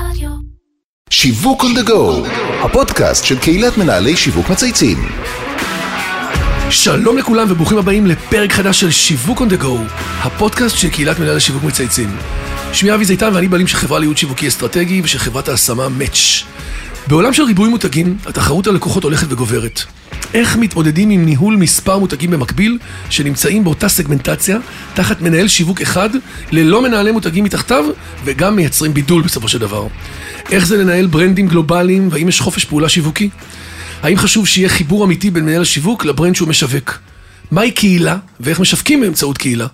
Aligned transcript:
רדיו. 0.00 0.30
שיווק 1.10 1.62
on 1.62 1.78
the 1.78 1.88
go, 1.88 2.28
הפודקאסט 2.64 3.24
של 3.24 3.38
קהילת 3.38 3.78
מנהלי 3.78 4.16
שיווק 4.16 4.50
מצייצים. 4.50 5.08
שלום 6.70 7.18
לכולם 7.18 7.46
וברוכים 7.50 7.78
הבאים 7.78 8.06
לפרק 8.06 8.52
חדש 8.52 8.80
של 8.80 8.90
שיווק 8.90 9.40
on 9.40 9.44
the 9.44 9.62
go, 9.62 9.92
הפודקאסט 10.18 10.78
של 10.78 10.88
קהילת 10.88 11.18
מנהלי 11.18 11.40
שיווק 11.40 11.64
מצייצים. 11.64 12.16
שמי 12.72 12.94
אבי 12.94 13.04
זיתן 13.04 13.34
ואני 13.34 13.48
בעלים 13.48 13.66
של 13.66 13.76
חברה 13.76 13.98
לייעוד 13.98 14.16
שיווקי 14.16 14.48
אסטרטגי 14.48 15.00
ושל 15.04 15.18
חברת 15.18 15.48
ההשמה 15.48 15.86
Match. 15.86 16.44
בעולם 17.06 17.32
של 17.32 17.42
ריבוי 17.42 17.68
מותגים, 17.68 18.16
התחרות 18.26 18.66
על 18.66 18.74
לקוחות 18.74 19.04
הולכת 19.04 19.26
וגוברת. 19.30 19.82
איך 20.34 20.56
מתמודדים 20.56 21.10
עם 21.10 21.24
ניהול 21.24 21.56
מספר 21.56 21.98
מותגים 21.98 22.30
במקביל, 22.30 22.78
שנמצאים 23.10 23.64
באותה 23.64 23.88
סגמנטציה, 23.88 24.58
תחת 24.94 25.20
מנהל 25.20 25.48
שיווק 25.48 25.80
אחד, 25.80 26.10
ללא 26.52 26.82
מנהלי 26.82 27.12
מותגים 27.12 27.44
מתחתיו, 27.44 27.84
וגם 28.24 28.56
מייצרים 28.56 28.94
בידול 28.94 29.22
בסופו 29.22 29.48
של 29.48 29.58
דבר. 29.58 29.86
איך 30.50 30.66
זה 30.66 30.76
לנהל 30.76 31.06
ברנדים 31.06 31.48
גלובליים, 31.48 32.08
והאם 32.10 32.28
יש 32.28 32.40
חופש 32.40 32.64
פעולה 32.64 32.88
שיווקי? 32.88 33.30
האם 34.02 34.18
חשוב 34.18 34.46
שיהיה 34.46 34.68
חיבור 34.68 35.04
אמיתי 35.04 35.30
בין 35.30 35.44
מנהל 35.44 35.62
השיווק 35.62 36.04
לברנד 36.04 36.34
שהוא 36.34 36.48
משווק? 36.48 36.98
מהי 37.50 37.70
קהילה, 37.70 38.16
ואיך 38.40 38.60
משווקים 38.60 39.00
באמצעות 39.00 39.38
קהילה? 39.38 39.66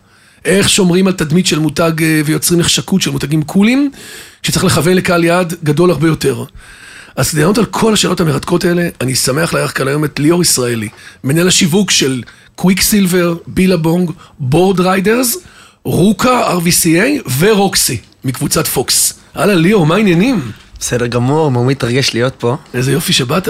איך 0.44 0.68
שומרים 0.68 1.06
על 1.06 1.12
תדמית 1.12 1.46
של 1.46 1.58
מותג 1.58 1.92
אה, 2.02 2.20
ויוצרים 2.24 2.60
נחשקות 2.60 3.02
של 3.02 3.10
מותגים 3.10 3.42
קולים, 3.42 3.90
שצריך 4.42 4.64
לכוון 4.64 4.94
לקהל 4.94 5.24
יעד 5.24 5.54
גדול 5.64 5.90
הרבה 5.90 6.06
יותר. 6.08 6.44
אז 7.16 7.30
כדי 7.30 7.40
לענות 7.40 7.58
על 7.58 7.64
כל 7.64 7.92
השאלות 7.92 8.20
המרתקות 8.20 8.64
האלה, 8.64 8.88
אני 9.00 9.14
שמח 9.14 9.54
לארח 9.54 9.72
כאן 9.74 9.88
היום 9.88 10.04
את 10.04 10.18
ליאור 10.18 10.42
ישראלי, 10.42 10.88
מנהל 11.24 11.48
השיווק 11.48 11.90
של 11.90 12.22
Quiksilver, 12.54 13.34
Billabong, 13.46 14.10
Boardriders, 14.38 15.36
RVCA, 15.84 16.56
RVCA 16.58 17.30
ו-Roxy, 17.38 17.98
מקבוצת 18.24 18.66
פוקס. 18.66 19.12
אהלן 19.34 19.54
ליאור, 19.54 19.86
מה 19.86 19.94
העניינים? 19.94 20.52
בסדר 20.82 21.06
גמור, 21.06 21.50
מאוד 21.50 21.66
מתרגש 21.66 22.14
להיות 22.14 22.34
פה. 22.38 22.56
איזה 22.74 22.92
יופי 22.92 23.12
שבאת. 23.12 23.48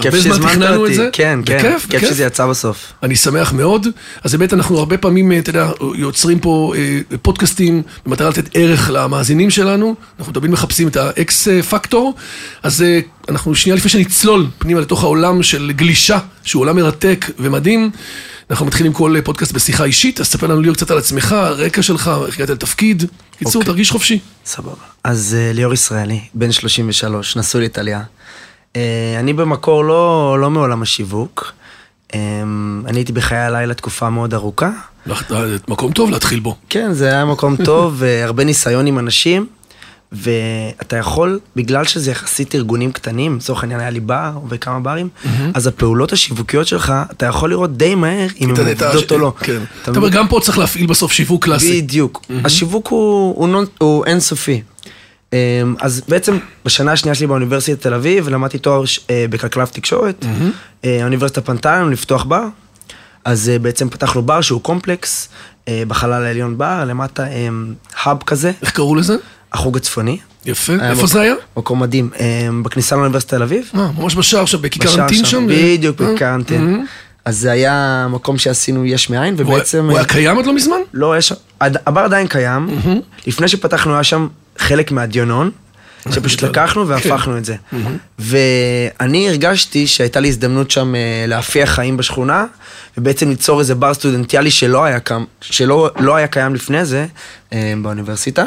כיף 0.00 0.14
שהזמנת 0.14 0.76
אותי. 0.76 0.96
כן, 1.12 1.38
כן. 1.46 1.58
בכיף, 1.58 1.86
כיף 1.90 2.00
שזה 2.00 2.24
יצא 2.24 2.46
בסוף. 2.46 2.92
אני 3.02 3.16
שמח 3.16 3.52
מאוד. 3.52 3.86
אז 4.24 4.34
באמת 4.34 4.52
אנחנו 4.52 4.78
הרבה 4.78 4.98
פעמים, 4.98 5.32
אתה 5.32 5.50
יודע, 5.50 5.70
יוצרים 5.94 6.38
פה 6.38 6.72
אה, 6.76 7.00
פודקאסטים 7.22 7.82
במטרה 8.06 8.28
לתת 8.28 8.48
ערך 8.54 8.90
למאזינים 8.92 9.50
שלנו. 9.50 9.94
אנחנו 10.18 10.32
תמיד 10.32 10.50
מחפשים 10.50 10.88
את 10.88 10.96
האקס 10.96 11.48
פקטור. 11.48 12.14
אז 12.62 12.82
אה, 12.82 13.00
אנחנו 13.28 13.54
שנייה 13.54 13.76
לפני 13.76 13.90
שנצלול 13.90 14.46
פנימה 14.58 14.80
לתוך 14.80 15.02
העולם 15.04 15.42
של 15.42 15.72
גלישה, 15.76 16.18
שהוא 16.44 16.60
עולם 16.60 16.76
מרתק 16.76 17.26
ומדהים. 17.38 17.90
אנחנו 18.50 18.66
מתחילים 18.66 18.92
כל 18.92 19.14
פודקאסט 19.24 19.52
בשיחה 19.52 19.84
אישית, 19.84 20.20
אז 20.20 20.26
ספר 20.26 20.46
לנו 20.46 20.60
ליאור 20.60 20.76
קצת 20.76 20.90
על 20.90 20.98
עצמך, 20.98 21.32
הרקע 21.32 21.82
שלך, 21.82 22.10
איך 22.26 22.36
הגעת 22.36 22.50
לתפקיד. 22.50 23.04
קיצור, 23.38 23.54
אוקיי. 23.54 23.72
תרגיש 23.72 23.90
חופשי. 23.90 24.18
סבבה. 24.44 24.74
אז 25.04 25.36
אה, 25.38 25.52
ליאור 25.52 25.74
ישראלי, 25.74 26.20
בן 26.34 26.52
33, 26.52 27.36
נשוי 27.36 27.64
לטליה. 27.64 28.02
אה, 28.76 29.16
אני 29.18 29.32
במקור 29.32 29.84
לא, 29.84 30.36
לא 30.40 30.50
מעולם 30.50 30.82
השיווק. 30.82 31.52
אה, 32.14 32.20
אני 32.86 32.98
הייתי 32.98 33.12
בחיי 33.12 33.38
הלילה 33.38 33.74
תקופה 33.74 34.10
מאוד 34.10 34.34
ארוכה. 34.34 34.70
מקום 35.68 35.92
טוב 35.92 36.10
להתחיל 36.10 36.40
בו. 36.40 36.56
כן, 36.68 36.92
זה 36.92 37.06
היה 37.06 37.24
מקום 37.24 37.56
טוב, 37.64 37.94
והרבה 37.98 38.44
ניסיון 38.44 38.86
עם 38.86 38.98
אנשים. 38.98 39.46
ואתה 40.12 40.96
יכול, 40.96 41.38
בגלל 41.56 41.84
שזה 41.84 42.10
יחסית 42.10 42.54
ארגונים 42.54 42.92
קטנים, 42.92 43.36
לצורך 43.36 43.62
העניין 43.62 43.80
היה 43.80 43.90
לי 43.90 44.00
בר 44.00 44.38
וכמה 44.48 44.80
ברים, 44.80 45.08
אז 45.54 45.66
הפעולות 45.66 46.12
השיווקיות 46.12 46.66
שלך, 46.66 46.92
אתה 47.10 47.26
יכול 47.26 47.50
לראות 47.50 47.76
די 47.76 47.94
מהר 47.94 48.28
אם 48.40 48.50
הן 48.50 48.56
עובדות 48.56 49.12
או 49.12 49.18
לא. 49.18 49.32
כן. 49.40 49.62
אתה 49.82 49.90
אומר, 49.90 50.08
גם 50.08 50.28
פה 50.28 50.40
צריך 50.42 50.58
להפעיל 50.58 50.86
בסוף 50.86 51.12
שיווק 51.12 51.44
קלאסי. 51.44 51.82
בדיוק. 51.82 52.24
השיווק 52.44 52.88
הוא, 52.88 53.34
הוא, 53.36 53.48
נון, 53.48 53.64
הוא 53.78 54.04
אינסופי. 54.06 54.62
אמ, 55.32 55.74
אז 55.80 56.02
בעצם 56.08 56.38
בשנה 56.64 56.92
השנייה 56.92 57.14
שלי 57.14 57.26
באוניברסיטת 57.26 57.80
תל 57.82 57.94
אביב, 57.94 58.28
למדתי 58.28 58.58
תואר 58.58 58.82
אה, 59.10 59.24
בכלכלה 59.30 59.64
ותקשורת. 59.64 60.24
אה, 60.84 61.00
האוניברסיטה 61.00 61.40
פנתה 61.40 61.76
לנו 61.76 61.90
לפתוח 61.90 62.24
בר, 62.24 62.44
אז 63.24 63.48
אה, 63.48 63.58
בעצם 63.58 63.88
פתחנו 63.90 64.22
בר 64.22 64.40
שהוא 64.40 64.60
קומפלקס, 64.60 65.28
בחלל 65.88 66.24
העליון 66.24 66.58
בר, 66.58 66.84
למטה 66.84 67.26
אמ, 67.26 67.74
האב 68.02 68.22
כזה, 68.22 68.52
איך 68.62 68.70
קראו 68.70 68.94
לזה? 68.94 69.16
החוג 69.52 69.76
הצפוני. 69.76 70.18
יפה. 70.46 70.72
איפה 70.72 71.06
זה 71.06 71.20
היה? 71.20 71.34
מקום 71.56 71.80
מדהים. 71.82 72.10
אמ, 72.20 72.62
בכניסה 72.62 72.96
לאוניברסיטת 72.96 73.34
תל 73.34 73.42
אביב. 73.42 73.70
אה, 73.74 73.90
ממש 73.98 74.14
בשער 74.14 74.44
שם, 74.44 74.58
אנטין 74.98 75.24
שם? 75.24 75.46
בדיוק, 75.48 76.00
אה, 76.00 76.06
בכיכר 76.06 76.34
אנטין. 76.34 76.86
אז 77.24 77.38
זה 77.38 77.50
היה 77.50 78.06
מקום 78.10 78.38
שעשינו 78.38 78.86
יש 78.86 79.10
מאין, 79.10 79.34
ובעצם... 79.36 79.84
הוא 79.84 79.96
היה 79.96 80.04
קיים 80.04 80.38
עד 80.38 80.46
לא 80.46 80.54
מזמן? 80.54 80.76
לא, 80.94 81.18
יש... 81.18 81.32
הבר 81.60 82.00
עדיין 82.00 82.26
קיים. 82.26 82.68
לפני 83.26 83.48
שפתחנו 83.48 83.94
היה 83.94 84.04
שם 84.04 84.28
חלק 84.58 84.92
מהדיונון, 84.92 85.50
שפשוט. 86.10 86.42
לקחנו 86.42 86.88
והפכנו 86.88 87.38
את 87.38 87.44
זה. 87.44 87.56
ואני 88.18 89.28
הרגשתי 89.28 89.86
שהייתה 89.86 90.20
לי 90.20 90.28
הזדמנות 90.28 90.70
שם 90.70 90.94
אה, 90.94 91.24
להפיח 91.28 91.70
חיים 91.70 91.96
בשכונה, 91.96 92.44
ובעצם 92.98 93.28
ליצור 93.28 93.60
איזה 93.60 93.74
בר 93.74 93.94
סטודנטיאלי 93.94 94.50
שלא 94.50 94.84
היה, 94.84 94.98
שלא 95.40 95.90
לא 96.00 96.16
היה 96.16 96.26
קיים 96.26 96.54
לפני 96.54 96.84
זה 96.84 97.06
אה, 97.52 97.74
באוניברסיטה. 97.82 98.44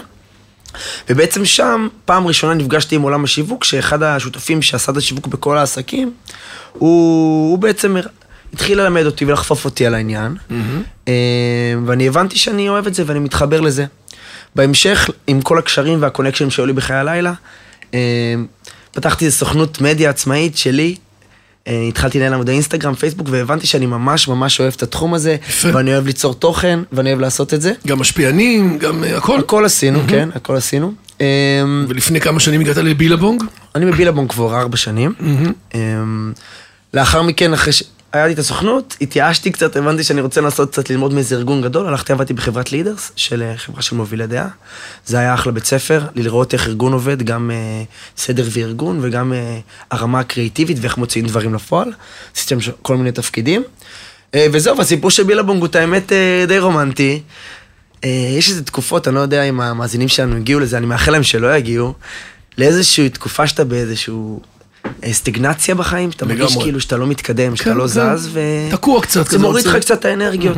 ובעצם 1.10 1.46
שם, 1.46 1.88
פעם 2.06 2.28
ראשונה 2.28 2.54
נפגשתי 2.54 2.96
עם 2.96 3.02
עולם 3.02 3.24
השיווק, 3.24 3.64
שאחד 3.64 4.04
השותפים 4.04 4.62
שעשה 4.62 4.92
את 4.92 4.98
השיווק 4.98 5.28
בכל 5.28 5.58
העסקים, 5.58 6.14
הוא, 6.74 7.52
הוא 7.52 7.58
בעצם 7.58 7.96
התחיל 8.54 8.82
ללמד 8.82 9.06
אותי 9.06 9.26
ולחפוף 9.26 9.66
אותי 9.66 9.86
על 9.86 9.96
העניין, 9.96 10.36
אה, 11.08 11.14
ואני 11.86 12.08
הבנתי 12.08 12.38
שאני 12.38 12.70
אוהב 12.70 12.88
את 12.88 12.94
זה 12.94 13.04
ואני 13.06 13.20
מתחבר 13.20 13.62
לזה. 13.62 13.86
בהמשך, 14.56 15.10
עם 15.28 15.42
כל 15.42 15.58
הקשרים 15.58 16.02
והקונקשנים 16.02 16.52
שהיו 16.52 16.66
לי 16.66 16.74
בחיי 16.74 16.96
הלילה, 16.96 17.34
אה, 17.94 18.00
פתחתי 18.92 19.32
סוכנות 19.32 19.82
מדיה 19.82 20.10
עצמאית 20.10 20.58
שלי. 20.58 20.96
אה, 21.68 21.82
התחלתי 21.88 22.20
לנהל 22.20 22.34
עמודי 22.34 22.52
אינסטגרם, 22.52 22.94
פייסבוק, 22.94 23.28
והבנתי 23.32 23.68
שאני 23.68 23.86
ממש 23.86 24.28
ממש 24.28 24.60
אוהב 24.60 24.74
את 24.78 24.84
התחום 24.84 25.14
הזה. 25.14 25.36
ואני 25.74 25.94
אוהב 25.94 26.06
ליצור 26.06 26.34
תוכן, 26.34 26.80
ואני 26.92 27.10
אוהב 27.10 27.22
לעשות 27.22 27.54
את 27.54 27.62
זה. 27.62 27.74
גם 27.88 28.00
משפיענים, 28.00 28.78
גם 28.78 29.04
אה, 29.04 29.18
הכל. 29.18 29.40
הכל 29.40 29.66
עשינו, 29.66 30.00
כן, 30.08 30.30
הכל 30.36 30.56
עשינו. 30.56 30.94
אמ, 31.22 31.26
ולפני 31.90 32.22
כמה 32.22 32.40
שנים 32.40 32.62
הגעת 32.62 32.78
לבילבונג? 32.78 33.44
אני 33.76 33.86
בבילבון 33.86 34.28
כבר 34.28 34.60
ארבע 34.62 34.78
שנים. 34.78 35.14
אמ, 35.74 36.34
לאחר 36.94 37.22
מכן, 37.22 37.54
אחרי 37.54 37.74
שהיה 38.14 38.28
לי 38.28 38.34
את 38.34 38.40
הסוכנות, 38.40 38.98
התייאשתי 39.02 39.52
קצת, 39.52 39.76
הבנתי 39.76 40.04
שאני 40.04 40.22
רוצה 40.22 40.42
לנסות 40.42 40.72
קצת 40.72 40.90
ללמוד 40.90 41.14
מאיזה 41.14 41.36
ארגון 41.36 41.62
גדול, 41.62 41.88
הלכתי 41.88 42.14
עבדתי 42.14 42.34
בחברת 42.34 42.72
לידרס, 42.72 43.12
של 43.16 43.42
אה, 43.42 43.58
חברה 43.58 43.82
של 43.82 43.96
מובילי 43.96 44.28
דעה. 44.28 44.48
זה 45.06 45.20
היה 45.20 45.34
אחלה 45.34 45.52
בית 45.52 45.66
ספר, 45.66 46.06
לראות 46.16 46.54
איך 46.54 46.68
ארגון 46.68 46.94
עובד, 46.94 47.24
גם 47.24 47.52
אה, 47.52 47.84
סדר 48.18 48.48
וארגון, 48.52 49.00
וגם 49.02 49.34
אה, 49.34 49.60
הרמה 49.92 50.20
הקריאיטיבית 50.20 50.78
ואיך 50.82 50.98
מוציאים 50.98 51.28
דברים 51.28 51.54
לפועל. 51.54 51.92
עשיתי 52.36 52.62
שם 52.62 52.72
כל 52.82 52.98
מיני 52.98 53.12
תפקידים. 53.12 53.64
אה, 54.36 54.48
וזהו, 54.52 54.78
והסיפור 54.78 55.12
של 55.12 55.24
בילבונג 55.24 55.60
הוא 55.60 55.68
את 55.68 55.76
האמת 55.76 56.12
אה, 56.12 56.46
די 56.48 56.60
רומנטי. 56.60 57.22
אה, 58.04 58.10
יש 58.38 58.50
איזה 58.50 58.64
תקופות, 58.64 59.08
אני 59.08 59.16
לא 59.16 59.20
יודע 59.20 59.44
אם 59.44 59.62
המאזינים 59.62 60.08
שלנו 60.08 60.36
הגיעו 60.36 60.60
לזה, 60.60 60.78
אני 60.78 60.86
מאחל 60.86 61.12
להם 61.12 61.24
שלא 61.24 61.56
יגיעו, 61.56 61.94
לאיזושהי 62.58 63.10
תקופה 63.10 63.48
שאתה 63.48 63.64
באיזשהו 63.64 64.42
סטגנציה 65.12 65.76
בחיים, 65.76 66.12
שאתה 66.12 66.26
מרגיש. 66.26 66.58
כאילו 66.58 66.82
שאתה 66.82 66.98
לא 66.98 67.08
מתקדם, 67.08 67.56
שאתה 67.56 67.70
כן, 67.70 67.78
לא 67.78 67.84
כן. 67.84 67.88
זז, 68.16 68.30
ו... 68.34 68.40
תקוע 68.72 69.02
קצת 69.02 69.28
זה 69.28 69.40
מוריד 69.40 69.66
לך 69.66 69.76
קצת 69.76 70.00
את 70.00 70.06
האנרגיות. 70.06 70.58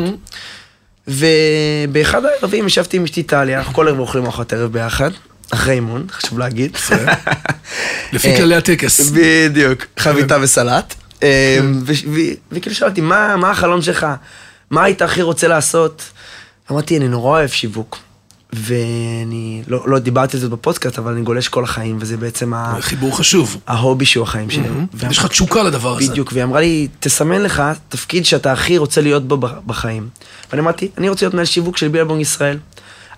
ובאחד 1.08 2.22
הערבים 2.26 2.68
ישבתי 2.68 2.98
עם 2.98 3.04
אשתי 3.04 3.24
טליה, 3.24 3.58
אנחנו 3.58 3.74
כל 3.74 3.88
ערב 3.88 4.00
אוכלים 4.00 4.24
ארוחת 4.24 4.54
ערב 4.54 4.72
ביחד, 4.72 5.12
אחרי 5.54 5.74
אימון, 5.74 6.06
חשוב 6.12 6.40
להגיד. 6.40 6.78
לפי 8.14 8.38
כללי 8.38 8.56
הטקס. 8.56 9.10
בדיוק, 9.10 9.86
חביתה 10.00 10.38
וסלט. 10.42 10.96
אה, 11.24 11.60
ו- 11.86 11.92
ו- 12.14 12.34
וכאילו 12.52 12.76
שאלתי, 12.76 13.02
מה 13.02 13.36
מה 13.36 13.52
החלום 13.52 13.82
שלך? 13.82 14.08
מה 14.70 14.84
היית 14.84 15.02
הכי 15.02 15.22
רוצה 15.22 15.48
לעשות? 15.48 16.04
אמרתי, 16.72 16.98
אני 16.98 17.08
נורא 17.08 17.30
אוהב 17.30 17.50
שיווק. 17.50 17.98
ואני 18.60 19.62
לא, 19.68 19.84
לא 19.90 20.00
דיברתי 20.00 20.38
על 20.38 20.42
זה 20.42 20.50
בפודקאסט, 20.50 21.00
אבל 21.00 21.12
אני 21.12 21.22
גולש 21.22 21.48
כל 21.48 21.64
החיים, 21.64 21.98
וזה 22.00 22.18
בעצם 22.18 22.54
ה- 22.54 22.76
חיבור 22.80 23.18
חשוב. 23.18 23.58
ההובי 23.68 24.06
שהוא 24.06 24.24
החיים 24.24 24.50
שלי. 24.50 24.64
ואמר- 24.94 25.12
יש 25.12 25.18
לך 25.18 25.26
תשוקה 25.28 25.64
לדבר 25.64 25.98
הזה. 25.98 26.12
בדיוק, 26.12 26.30
והיא 26.34 26.44
אמרה 26.44 26.62
לי, 26.62 26.88
תסמן 27.00 27.42
לך 27.42 27.64
תפקיד 27.90 28.26
שאתה 28.26 28.52
הכי 28.52 28.78
רוצה 28.78 29.02
להיות 29.02 29.28
בו 29.28 29.38
בחיים. 29.66 30.08
ואני 30.52 30.62
אמרתי, 30.62 30.88
אני 30.98 31.10
רוצה 31.10 31.26
להיות 31.26 31.34
מנהל 31.34 31.46
שיווק 31.46 31.78
של 31.78 31.88
בילבונג 31.88 32.22
ישראל. 32.22 32.58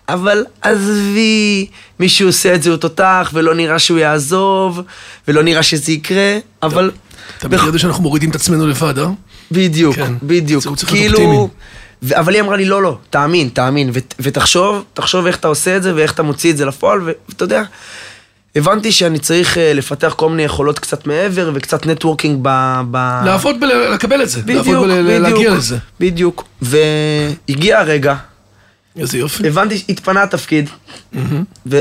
אבל 0.09 0.45
עזבי, 0.61 1.67
מי 1.99 2.09
שעושה 2.09 2.55
את 2.55 2.63
זה 2.63 2.69
הוא 2.69 2.77
תותח, 2.77 3.31
ולא 3.33 3.55
נראה 3.55 3.79
שהוא 3.79 3.97
יעזוב, 3.99 4.81
ולא 5.27 5.43
נראה 5.43 5.63
שזה 5.63 5.91
יקרה, 5.91 6.37
אבל... 6.63 6.91
אתה 7.37 7.47
את 7.67 7.73
זה 7.73 7.79
שאנחנו 7.79 8.03
מורידים 8.03 8.29
את 8.29 8.35
עצמנו 8.35 8.67
לבד, 8.67 8.99
אה? 8.99 9.07
בדיוק, 9.51 9.95
כן. 9.95 10.13
בדיוק. 10.23 10.63
כאילו... 10.87 11.49
ו- 12.03 12.17
אבל 12.19 12.33
היא 12.33 12.41
אמרה 12.41 12.55
לי, 12.57 12.65
לא, 12.65 12.81
לא, 12.83 12.97
תאמין, 13.09 13.49
תאמין, 13.49 13.89
ות- 13.93 14.15
ותחשוב, 14.19 14.83
תחשוב 14.93 15.25
איך 15.25 15.35
אתה 15.37 15.47
עושה 15.47 15.77
את 15.77 15.83
זה 15.83 15.95
ואיך 15.95 16.11
אתה 16.13 16.23
מוציא 16.23 16.51
את 16.51 16.57
זה 16.57 16.65
לפועל, 16.65 17.01
ו- 17.01 17.11
ואתה 17.29 17.43
יודע, 17.43 17.63
הבנתי 18.55 18.91
שאני 18.91 19.19
צריך 19.19 19.57
אה, 19.57 19.73
לפתח 19.73 20.13
כל 20.17 20.29
מיני 20.29 20.43
יכולות 20.43 20.79
קצת 20.79 21.07
מעבר 21.07 21.51
וקצת 21.53 21.85
נטוורקינג 21.85 22.39
ב... 22.41 22.81
ב... 22.91 23.21
לעבוד 23.25 23.55
ולקבל 23.63 24.21
את 24.23 24.29
זה. 24.29 24.41
בדיוק, 24.41 24.67
לעבוד 24.67 24.89
ולהגיע 24.89 25.29
בדיוק, 25.37 25.57
לזה. 25.57 25.77
בדיוק. 25.99 26.43
והגיע 26.61 27.79
הרגע, 27.79 28.15
איזה 28.99 29.17
יופי. 29.17 29.47
הבנתי, 29.47 29.83
התפנה 29.89 30.23
התפקיד, 30.23 30.69
ו... 31.65 31.79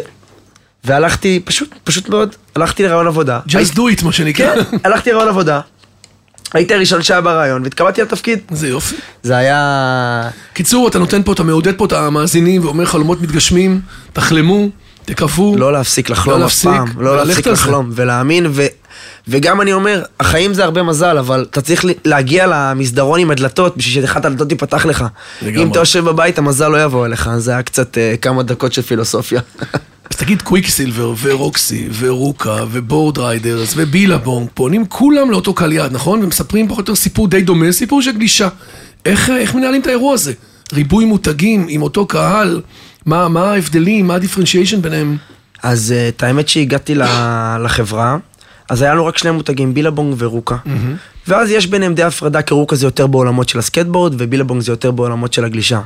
והלכתי, 0.84 1.40
פשוט, 1.44 1.74
פשוט 1.84 2.08
מאוד, 2.08 2.34
הלכתי 2.56 2.82
לרעיון 2.82 3.06
עבודה. 3.06 3.40
Just 3.48 3.74
do 3.74 3.78
it, 3.78 4.04
מה 4.04 4.12
שנקרא. 4.12 4.54
כן, 4.54 4.76
הלכתי 4.84 5.10
לרעיון 5.12 5.28
עבודה. 5.28 5.60
הייתי 6.54 6.74
הראשון 6.74 7.02
שהיה 7.02 7.20
ברעיון, 7.20 7.62
והתקבלתי 7.62 8.02
לתפקיד. 8.02 8.38
זה 8.50 8.68
יופי. 8.68 8.96
זה 9.22 9.36
היה... 9.36 10.30
קיצור, 10.52 10.88
אתה 10.88 10.98
נותן 10.98 11.22
פה, 11.22 11.32
אתה 11.32 11.42
מעודד 11.42 11.76
פה 11.76 11.84
את 11.84 11.92
המאזינים 11.92 12.64
ואומר 12.64 12.84
חלומות 12.84 13.22
מתגשמים, 13.22 13.80
תחלמו, 14.12 14.68
תקוו. 15.04 15.56
לא 15.58 15.72
להפסיק 15.72 16.10
לחלום 16.10 16.40
לא 16.40 16.46
אף 16.46 16.50
להפסיק, 16.50 16.70
פעם. 16.70 17.02
לא 17.02 17.16
להפסיק. 17.16 17.46
לחלום 17.46 17.90
ולהאמין. 17.94 18.46
וגם 19.28 19.60
אני 19.60 19.72
אומר, 19.72 20.02
החיים 20.20 20.54
זה 20.54 20.64
הרבה 20.64 20.82
מזל, 20.82 21.18
אבל 21.18 21.46
אתה 21.50 21.60
צריך 21.60 21.84
להגיע 22.04 22.46
למסדרון 22.46 23.20
עם 23.20 23.30
הדלתות 23.30 23.76
בשביל 23.76 24.06
שאחת 24.06 24.24
הדלתות 24.24 24.48
תיפתח 24.48 24.86
לך. 24.86 25.04
לגמרי. 25.42 25.62
אם 25.62 25.70
אתה 25.70 25.78
יושב 25.78 26.04
בבית, 26.04 26.38
המזל 26.38 26.68
לא 26.68 26.82
יבוא 26.82 27.06
אליך, 27.06 27.30
זה 27.36 27.50
היה 27.50 27.62
קצת 27.62 27.98
אה, 27.98 28.14
כמה 28.22 28.42
דקות 28.42 28.72
של 28.72 28.82
פילוסופיה. 28.82 29.40
אז 30.10 30.16
תגיד 30.16 30.42
Quiksilver 30.42 31.14
ו-Roxy 31.22 31.88
ו-RVCA 31.98 32.64
ו-Boardriders 32.70 33.74
ו-Billabong 33.76 34.48
פונים 34.54 34.86
כולם 34.86 35.30
לאותו 35.30 35.54
קהל 35.54 35.72
יעד, 35.72 35.92
נכון? 35.92 36.24
ומספרים 36.24 36.68
פחות 36.68 36.88
או 36.88 36.92
יותר 36.92 36.94
סיפור 36.94 37.28
די 37.28 37.40
דומה, 37.40 37.72
סיפור 37.72 38.02
של 38.02 38.12
גלישה. 38.12 38.48
איך, 39.06 39.30
איך 39.30 39.54
מנהלים 39.54 39.82
את 39.82 39.86
האירוע 39.86 40.14
הזה? 40.14 40.32
ריבוי 40.72 41.04
מותגים 41.04 41.66
עם 41.68 41.82
אותו 41.82 42.06
קהל, 42.06 42.60
מה, 43.06 43.28
מה 43.28 43.52
ההבדלים, 43.52 44.06
מה 44.06 44.14
ה-differentiation 44.14 44.82
ביניהם? 44.82 45.16
אז 45.62 45.92
אה, 45.92 46.08
את 46.08 46.22
האמת 46.22 46.48
שהגעתי 46.48 46.94
לחברה, 47.64 48.16
אז 48.70 48.82
היה 48.82 48.92
לנו 48.92 49.06
רק 49.06 49.18
שני 49.18 49.30
מותגים, 49.30 49.74
Billabong 49.74 50.14
ו-RVCA. 50.18 50.56
ואז 51.28 51.50
יש 51.50 51.66
ביניהם 51.66 51.94
די 51.94 52.02
הפרדה, 52.02 52.42
כי 52.42 52.54
RVCA 52.54 52.76
זה 52.76 52.86
יותר 52.86 53.06
בעולמות 53.06 53.48
של 53.48 53.58
הסקטבורד, 53.58 54.14
ו-Billabong 54.18 54.62
זה 54.62 54.72
יותר 54.72 54.90
בעולמות 54.90 55.32
של 55.32 55.44
הגלישה. 55.44 55.80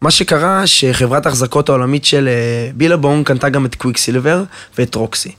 מה 0.00 0.10
שקרה, 0.10 0.66
שחברת 0.66 1.26
ההחזקות 1.26 1.68
העולמית 1.68 2.04
של 2.04 2.28
אה, 2.28 2.70
Billabong 2.74 3.26
קנתה 3.26 3.48
גם 3.48 3.66
את 3.66 3.74
Quiksilver 3.74 4.42
ואת 4.78 4.94
Roxy. 4.94 5.32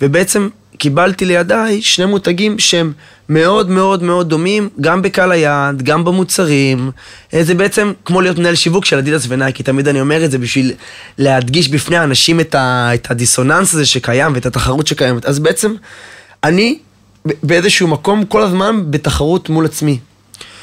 ובעצם 0.00 0.48
קיבלתי 0.78 1.24
לידיי 1.24 1.82
שני 1.82 2.04
מותגים 2.06 2.58
שהם 2.58 2.92
מאוד 3.28 3.70
מאוד 3.70 4.02
מאוד 4.02 4.28
דומים, 4.28 4.68
גם 4.80 5.02
בקהל 5.02 5.32
היעד, 5.32 5.82
גם 5.82 6.04
במוצרים. 6.04 6.90
אה, 7.34 7.44
זה 7.44 7.54
בעצם 7.54 7.92
כמו 8.04 8.20
להיות 8.20 8.38
מנהל 8.38 8.54
שיווק 8.54 8.84
של 8.84 8.98
אדידס 8.98 9.24
ונייקי, 9.28 9.62
תמיד 9.62 9.88
אני 9.88 10.00
אומר 10.00 10.24
את 10.24 10.30
זה 10.30 10.38
בשביל 10.38 10.72
להדגיש 11.18 11.68
בפני 11.68 11.96
האנשים 11.96 12.40
את, 12.40 12.54
ה, 12.54 12.90
את 12.94 13.10
הדיסוננס 13.10 13.74
הזה 13.74 13.86
שקיים 13.86 14.32
ואת 14.34 14.46
התחרות 14.46 14.86
שקיימת. 14.86 15.24
אז 15.24 15.38
בעצם, 15.38 15.74
אני 16.44 16.78
באיזשהו 17.42 17.88
מקום 17.88 18.24
כל 18.24 18.42
הזמן 18.42 18.82
בתחרות 18.90 19.48
מול 19.48 19.64
עצמי. 19.64 19.98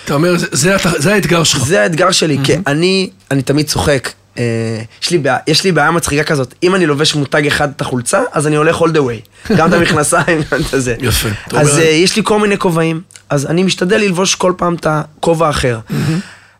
אתה 0.05 0.13
אומר, 0.13 0.37
זה, 0.37 0.47
זה, 0.51 0.75
זה 0.97 1.13
האתגר 1.13 1.43
שלך. 1.43 1.65
זה 1.65 1.81
האתגר 1.81 2.11
שלי, 2.11 2.37
כי 2.43 2.53
אני, 2.67 3.09
אני 3.31 3.41
תמיד 3.41 3.67
צוחק. 3.67 4.09
אה, 4.39 4.81
יש 5.01 5.09
לי, 5.09 5.17
בעיה, 5.17 5.37
יש 5.47 5.63
לי 5.63 5.71
בעיה 5.71 5.91
מצחיקה 5.91 6.23
כזאת, 6.23 6.53
אם 6.63 6.75
אני 6.75 6.85
לובש 6.85 7.15
מותג 7.15 7.47
אחד 7.47 7.69
את 7.75 7.81
החולצה, 7.81 8.21
אז 8.31 8.47
אני 8.47 8.55
הולך 8.55 8.81
all 8.81 8.85
the 8.85 8.97
way. 8.97 9.53
גם 9.57 9.69
את 9.69 9.73
המכנסיים, 9.73 10.41
גם 10.51 10.61
את 10.67 10.73
הזה. 10.73 10.95
יפה. 10.99 11.29
אז 11.51 11.79
אה, 11.79 11.83
יש 11.83 12.15
לי 12.15 12.21
כל 12.25 12.39
מיני 12.39 12.57
כובעים, 12.57 13.01
אז 13.29 13.45
אני 13.45 13.63
משתדל 13.63 13.97
ללבוש 13.97 14.35
כל 14.35 14.53
פעם 14.57 14.75
את 14.75 14.87
הכובע 14.89 15.47
האחר. 15.47 15.79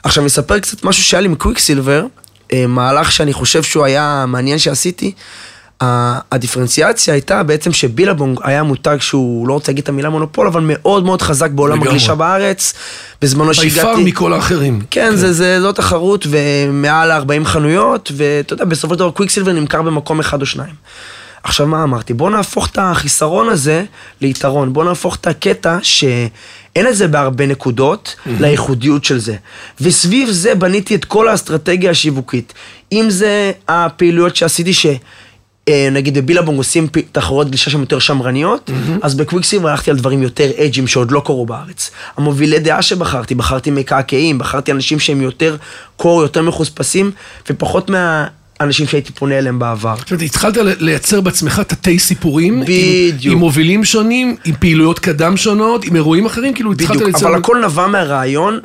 עכשיו, 0.03 0.21
אני 0.23 0.27
אספר 0.27 0.59
קצת 0.59 0.83
משהו 0.83 1.03
שהיה 1.03 1.21
לי 1.21 1.27
מקוויקסילבר, 1.27 2.05
אה, 2.53 2.67
מהלך 2.67 3.11
שאני 3.11 3.33
חושב 3.33 3.63
שהוא 3.63 3.85
היה 3.85 4.25
מעניין 4.27 4.59
שעשיתי. 4.59 5.11
הדיפרנציאציה 5.81 7.13
הייתה 7.13 7.43
בעצם 7.43 7.73
שבילבונג 7.73 8.39
היה 8.43 8.63
מותג 8.63 8.97
שהוא, 8.99 9.47
לא 9.47 9.53
רוצה 9.53 9.71
להגיד 9.71 9.83
את 9.83 9.89
המילה 9.89 10.09
מונופול, 10.09 10.47
אבל 10.47 10.61
מאוד 10.65 11.05
מאוד 11.05 11.21
חזק 11.21 11.51
בעולם. 11.51 11.81
הגלישה 11.81 12.15
בארץ. 12.15 12.73
בזמנו 13.21 13.47
ביפר 13.47 13.69
שהגעתי... 13.69 14.03
מכל 14.03 14.33
האחרים. 14.33 14.81
כן, 14.91 15.15
זה, 15.15 15.33
זה 15.33 15.57
לא 15.59 15.71
תחרות 15.71 16.27
ומעל 16.29 17.11
40 17.11 17.45
חנויות, 17.45 18.11
ואתה 18.15 18.53
יודע, 18.53 18.65
בסופו 18.65 18.93
של 18.93 18.99
דבר 18.99 19.11
קוויקסילבר 19.11 19.51
נמכר 19.51 19.81
במקום 19.81 20.19
אחד 20.19 20.41
או 20.41 20.45
שניים. 20.45 20.73
עכשיו 21.43 21.67
מה 21.67 21.83
אמרתי? 21.83 22.13
בוא 22.13 22.29
נהפוך 22.29 22.67
את 22.67 22.77
החיסרון 22.81 23.49
הזה 23.49 23.83
ליתרון, 24.21 24.73
בוא 24.73 24.83
נהפוך 24.83 25.15
את 25.15 25.27
הקטע 25.27 25.77
שאין 25.81 26.87
את 26.87 26.95
זה 26.95 27.07
בהרבה 27.07 27.45
נקודות 27.45 28.15
לייחודיות 28.39 29.03
של 29.03 29.19
זה. 29.19 29.35
וסביב 29.81 30.29
זה 30.29 30.55
בניתי 30.55 30.95
את 30.95 31.05
כל 31.05 31.27
האסטרטגיה 31.27 31.91
השיווקית. 31.91 32.53
אם 32.91 33.05
זה 33.09 33.51
הפעילויות 33.67 34.35
שעשיתי 34.35 34.73
ש... 34.73 34.85
אה, 35.69 35.89
נגיד 35.92 36.18
בבילבונג 36.18 36.57
עושים 36.57 36.88
תחרויות 37.12 37.48
גלישה 37.50 37.71
שהן 37.71 37.81
יותר 37.81 38.00
שמרניות, 38.00 38.71
אז 39.01 39.16
בקוויקסילבר 39.16 39.69
הלכתי 39.69 39.92
על 39.92 39.98
דברים 39.98 40.24
יותר 40.24 40.50
אג'ים 40.57 40.88
שעוד 40.88 41.12
לא 41.12 41.21
קרו 41.25 41.45
בארץ. 41.45 41.92
המובילי 42.18 42.60
דעה 42.60 42.81
שבחרתי, 42.81 43.36
בחרתי 43.36 43.71
מקעקעים, 43.71 44.38
בחרתי 44.38 44.71
אנשים 44.71 45.00
שהם 45.00 45.21
יותר 45.21 45.56
קור, 45.98 46.21
יותר 46.21 46.42
מחוספסים, 46.42 47.12
ופחות 47.50 47.89
מהאנשים 47.89 48.88
שהייתי 48.88 49.12
פונה 49.12 49.38
אליהם 49.38 49.60
בעבר. 49.60 49.95
זאת 49.98 50.12
אומרת, 50.12 50.24
התחלת 50.24 50.57
לייצר 50.80 51.21
בעצמך 51.21 51.60
תתי 51.60 52.00
סיפורים. 52.00 52.62
בדיוק. 52.62 53.25
עם, 53.25 53.31
עם 53.31 53.38
מובילים 53.38 53.86
שונים, 53.86 54.36
עם 54.45 54.56
פעילויות 54.60 55.00
קדם 55.00 55.38
שונות, 55.38 55.83
עם 55.83 55.95
אירועים 55.95 56.25
אחרים, 56.25 56.54
כאילו 56.54 56.72
התחלת 56.72 56.89
בדיוק, 56.89 57.04
לייצר... 57.04 57.27
אבל 57.27 57.36
הכל 57.36 57.62
נבע 57.65 57.88
מהרעיון. 57.88 58.60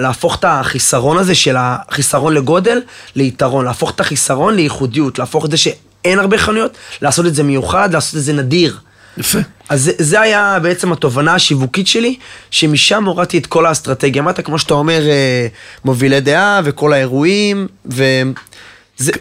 להפוך 0.00 0.38
את 0.38 0.44
החיסרון 0.48 1.18
הזה 1.18 1.34
של 1.34 1.56
החיסרון 1.58 2.34
לגודל 2.34 2.80
ליתרון, 3.16 3.64
להפוך 3.64 3.90
את 3.90 4.00
החיסרון 4.00 4.54
לייחודיות, 4.54 5.18
להפוך 5.18 5.44
את 5.44 5.50
זה 5.50 5.56
שאין 6.04 6.18
הרבה 6.18 6.38
חנויות, 6.38 6.76
לעשות 7.02 7.26
את 7.26 7.34
זה 7.34 7.42
מיוחד, 7.42 7.92
לעשות 7.94 8.16
את 8.16 8.22
זה 8.22 8.32
נדיר. 8.32 8.78
יפה. 9.18 9.38
אז 9.68 9.82
זה, 9.84 9.92
זה 9.98 10.20
היה 10.20 10.58
בעצם 10.62 10.92
התובנה 10.92 11.34
השיווקית 11.34 11.86
שלי, 11.86 12.16
שמשם 12.50 13.04
הורדתי 13.04 13.38
את 13.38 13.46
כל 13.46 13.66
האסטרטגיה. 13.66 14.22
אמרת, 14.22 14.40
כמו 14.40 14.58
שאתה 14.58 14.74
אומר, 14.74 15.02
אה, 15.08 15.46
מובילי 15.84 16.20
דעה 16.20 16.60
וכל 16.64 16.92
האירועים, 16.92 17.66
וזה 17.86 18.32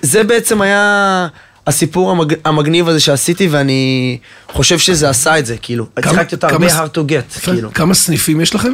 זה 0.01 0.23
בעצם 0.23 0.61
היה 0.61 1.27
הסיפור 1.67 2.11
המג, 2.11 2.33
המגניב 2.45 2.87
הזה 2.89 2.99
שעשיתי, 2.99 3.47
ואני 3.47 4.17
חושב 4.51 4.79
שזה 4.79 5.09
עשה 5.09 5.39
את 5.39 5.45
זה, 5.45 5.57
כאילו. 5.57 5.85
כמה- 5.95 6.11
הצחקתי 6.11 6.35
אותה 6.35 6.47
הרבה 6.47 6.67
hard 6.67 6.97
to 6.97 6.99
get, 7.09 7.37
יפה. 7.37 7.51
כאילו. 7.51 7.73
כמה 7.73 7.93
סניפים 7.93 8.41
יש 8.41 8.55
לכם? 8.55 8.71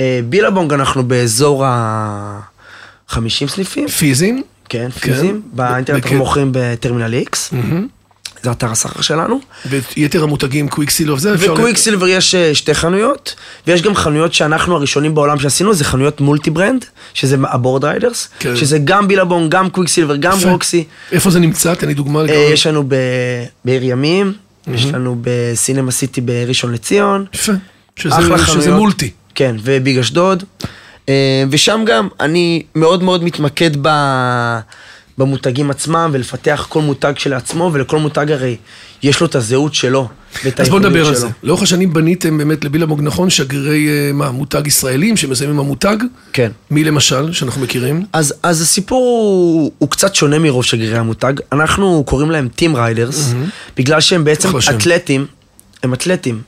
אה, 0.00 0.20
Billabong 0.28 0.72
אנחנו 0.72 1.02
באזור 1.08 1.64
ה-50 1.66 3.18
סניפים, 3.48 3.88
פיזיים? 3.88 4.42
כן, 4.68 4.88
כן. 4.94 5.00
פיזיים. 5.00 5.42
באינטרנט. 5.52 6.04
אנחנו 6.04 6.18
מוכרים 6.18 6.48
בטרמינל 6.52 7.14
X, 7.32 7.54
זה 8.42 8.50
אתר 8.52 8.70
הסחר 8.70 9.00
שלנו. 9.00 9.40
ויתר 9.96 10.22
המותגים, 10.22 10.68
Quiksilver, 10.68 11.18
זה 11.18 11.34
אפשר... 11.34 11.52
ו-Quiksilver 11.52 12.08
יש 12.08 12.34
אה, 12.34 12.54
שתי 12.54 12.74
חנויות, 12.74 13.34
ויש 13.66 13.82
גם 13.82 13.94
חנויות 13.94 14.34
שאנחנו 14.34 14.76
הראשונים 14.76 15.14
בעולם 15.14 15.38
שעשינו, 15.38 15.74
זה 15.74 15.84
חנויות 15.84 16.20
multi-brand, 16.20 16.84
שזה 17.14 17.36
ה-Boardriders, 17.48 18.28
כן. 18.38 18.56
שזה 18.56 18.78
גם 18.84 19.08
Billabong, 19.08 19.52
גם 19.52 19.70
Quiksilver, 19.70 20.16
גם 20.16 20.38
יפה. 20.38 20.50
Roxy. 20.50 20.84
איפה 21.12 21.30
זה 21.30 21.40
נמצא? 21.40 21.74
תן 21.74 21.86
לי 21.86 21.94
דוגמה. 21.94 22.18
אה, 22.20 22.24
לגמרי. 22.24 22.38
יש 22.52 22.66
לנו 22.66 22.84
ב- 22.88 22.94
בעיר 23.64 23.84
ימים, 23.84 24.32
יש 24.74 24.86
לנו 24.86 25.16
בסינמה 25.20 25.90
סיטי 25.90 26.20
בראשון 26.20 26.72
לציון. 26.72 27.24
יפה. 27.34 27.52
שזה, 27.96 28.14
שזה. 28.46 28.74
מולטי. 28.74 29.10
כן, 29.34 29.56
וביג 29.62 29.98
אשדוד. 29.98 30.44
אה, 31.08 31.44
ושם 31.50 31.82
גם 31.86 32.08
אני 32.20 32.62
מאוד 32.74 33.02
מאוד 33.02 33.24
מתמקד 33.24 33.70
ב... 33.82 33.88
במותגים 35.18 35.70
עצמם, 35.70 36.10
ולפתח 36.12 36.66
כל 36.68 36.82
מותג 36.82 37.12
שלעצמו, 37.16 37.70
ולכל 37.72 37.98
מותג 37.98 38.30
הרי 38.30 38.56
יש 39.02 39.20
לו 39.20 39.26
את 39.26 39.34
הזהות 39.34 39.74
שלו, 39.74 40.08
ואת 40.44 40.60
אז 40.60 40.68
בוא 40.68 40.80
נדבר 40.80 41.08
על. 41.08 41.14
זה. 41.14 41.28
לאורך 41.42 41.62
השנים 41.62 41.92
בניתם 41.92 42.38
באמת 42.38 42.64
לבילבונג, 42.64 43.00
נכון, 43.02 43.30
שגרירי, 43.30 43.88
אה, 43.88 44.12
מה, 44.12 44.30
מותג 44.30 44.66
ישראלים 44.66 45.16
שמזהים 45.16 45.50
עם 45.50 45.58
המותג? 45.58 45.96
כן. 46.32 46.50
מי 46.70 46.84
למשל, 46.84 47.32
שאנחנו 47.32 47.62
מכירים? 47.62 48.04
אז, 48.12 48.34
אז 48.42 48.60
הסיפור 48.60 48.98
הוא, 48.98 49.72
הוא 49.78 49.90
קצת 49.90 50.14
שונה 50.14 50.38
מרוב 50.38 50.64
שגרירי 50.64 50.98
המותג. 50.98 51.32
אנחנו 51.52 52.04
קוראים 52.06 52.30
להם 52.30 52.48
team 52.48 52.76
riders, 52.76 53.32
בגלל 53.76 54.00
שהם 54.00 54.24
בעצם 54.24 54.60
שם. 54.60 54.76
אתלטים, 54.76 55.26
הם 55.82 55.94
אתלטים. 55.94 56.40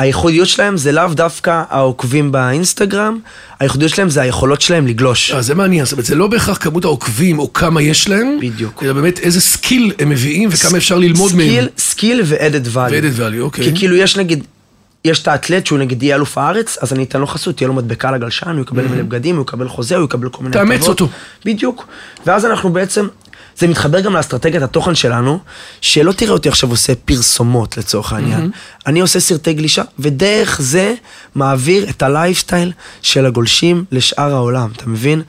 הייחודיות 0.00 0.48
שלהם 0.48 0.76
זה 0.76 0.92
לאו 0.92 1.08
דווקא 1.14 1.62
העוקבים 1.70 2.32
באינסטגרם, 2.32 3.18
הייחודיות 3.60 3.92
שלהם 3.92 4.10
זה 4.10 4.22
היכולות 4.22 4.60
שלהם 4.60 4.86
לגלוש. 4.86 5.30
אה, 5.30 5.42
זה 5.42 5.54
מעניין, 5.54 5.84
זאת 5.84 5.92
אומרת, 5.92 6.06
זה 6.06 6.14
לא 6.14 6.26
בהכרח 6.26 6.58
כמות 6.60 6.84
העוקבים 6.84 7.38
או 7.38 7.52
כמה 7.52 7.82
יש 7.82 8.08
להם, 8.08 8.38
בדיוק. 8.40 8.82
אלא 8.82 8.92
באמת 8.92 9.18
איזה 9.18 9.40
skill 9.40 9.92
הם 9.98 10.08
מביאים 10.08 10.48
וכמה 10.52 10.78
אפשר 10.78 10.98
ללמוד 10.98 11.32
מהם. 11.34 11.46
סקיל, 11.46 11.68
סקיל 11.78 12.20
ו-added 12.24 12.74
value. 12.74 12.90
ו-added 12.90 13.18
value, 13.18 13.40
אוקיי. 13.40 13.64
כי 13.64 13.70
כאילו 13.74 13.96
יש 13.96 14.16
נגיד, 14.16 14.44
יש 15.04 15.22
את 15.22 15.28
האתלט 15.28 15.66
שהוא 15.66 15.78
נגיד 15.78 16.02
יהיה 16.02 16.16
אלוף 16.16 16.38
הארץ, 16.38 16.78
אז 16.80 16.92
אני 16.92 17.04
אתן 17.04 17.20
לו 17.20 17.26
חסות, 17.26 17.56
תהיה 17.56 17.68
לו 17.68 17.74
מדבקה 17.74 18.10
לגלשן, 18.10 18.50
הוא 18.50 18.60
יקבל 18.62 18.86
מלא 18.88 19.02
בגדים, 19.02 19.36
הוא 19.36 19.42
יקבל 19.42 19.68
חוזה, 19.68 19.96
הוא 19.96 20.04
יקבל 20.04 20.28
כל 20.28 20.42
מיני 20.42 20.52
תאמץ 20.52 20.88
אותו. 20.88 21.08
בדיוק. 21.44 21.86
ואז 22.26 22.46
אנחנו 22.46 22.72
בעצם, 22.72 23.06
זה 23.60 23.66
מתחבר 23.68 24.00
גם 24.00 24.16
לאסטרטגיית 24.16 24.62
התוכן 24.62 24.94
שלנו, 24.94 25.38
שלא 25.80 26.12
תראה 26.12 26.32
אותי 26.32 26.48
עכשיו 26.48 26.70
עושה 26.70 26.94
פרסומות 26.94 27.76
לצורך 27.76 28.12
העניין. 28.12 28.50
אני 28.86 29.00
עושה 29.00 29.20
סרטי 29.20 29.52
גלישה, 29.52 29.82
ודרך 29.98 30.60
זה 30.62 30.94
מעביר 31.34 31.90
את 31.90 32.02
הלייפסטייל 32.02 32.72
של 33.02 33.26
הגולשים 33.26 33.84
לשאר 33.92 34.34
העולם, 34.34 34.70
אתה 34.76 34.86
מבין? 34.86 35.22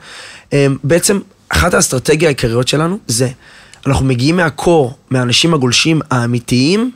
אמ, 0.52 0.76
בעצם, 0.84 1.18
אחת 1.48 1.74
האסטרטגיה 1.74 2.28
העיקריות 2.28 2.68
שלנו 2.68 2.98
זה, 3.06 3.28
אנחנו 3.86 4.06
מגיעים 4.06 4.36
מהקור, 4.36 4.96
מהאנשים 5.10 5.54
הגולשים 5.54 6.00
האמיתיים, 6.10 6.90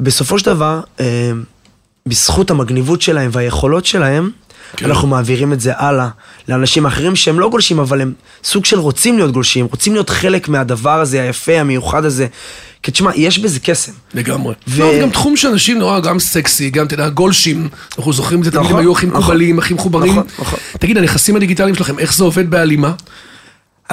בסופו 0.00 0.38
של 0.38 0.46
דבר, 0.46 0.80
אמ, 1.00 1.04
בזכות 2.06 2.50
המגניבות 2.50 3.02
שלהם 3.02 3.30
והיכולות 3.32 3.86
שלהם, 3.86 4.30
כן. 4.76 4.86
אנחנו 4.86 5.08
מעבירים 5.08 5.52
את 5.52 5.60
זה 5.60 5.72
הלאה 5.76 6.08
לאנשים 6.48 6.86
אחרים 6.86 7.16
שהם 7.16 7.40
לא 7.40 7.48
גולשים, 7.50 7.78
אבל 7.78 8.00
הם 8.00 8.12
סוג 8.44 8.64
של 8.64 8.78
רוצים 8.78 9.16
להיות 9.16 9.32
גולשים, 9.32 9.66
רוצים 9.70 9.92
להיות 9.92 10.10
חלק 10.10 10.48
מהדבר 10.48 11.00
הזה, 11.00 11.22
היפה, 11.22 11.52
המיוחד 11.52 12.04
הזה. 12.04 12.26
כי 12.82 12.90
תשמע, 12.90 13.10
יש 13.14 13.38
בזה 13.38 13.60
קסם. 13.60 13.92
לגמרי. 14.14 14.54
ו- 14.68 14.80
לא, 14.80 14.92
גם 15.02 15.10
תחום 15.10 15.36
שאנשים 15.36 15.78
נורא, 15.78 16.00
גם 16.00 16.18
סקסי, 16.18 16.70
גם, 16.70 16.86
אתה 16.86 16.94
יודע, 16.94 17.08
גולשים, 17.08 17.68
אנחנו 17.98 18.12
זוכרים 18.12 18.38
את 18.38 18.44
זה, 18.44 18.50
תמיד 18.50 18.64
נכון, 18.64 18.76
הם 18.76 18.82
היו 18.82 18.92
הכי 18.92 19.06
נכון. 19.06 19.18
מקובלים, 19.20 19.58
הכי 19.58 19.74
מחוברים. 19.74 20.12
נכון, 20.12 20.24
נכון. 20.38 20.58
תגיד, 20.78 20.98
הנכסים 20.98 21.36
הדיגיטליים 21.36 21.74
שלכם, 21.74 21.98
איך 21.98 22.14
זה 22.14 22.24
עובד 22.24 22.50
בהלימה? 22.50 22.92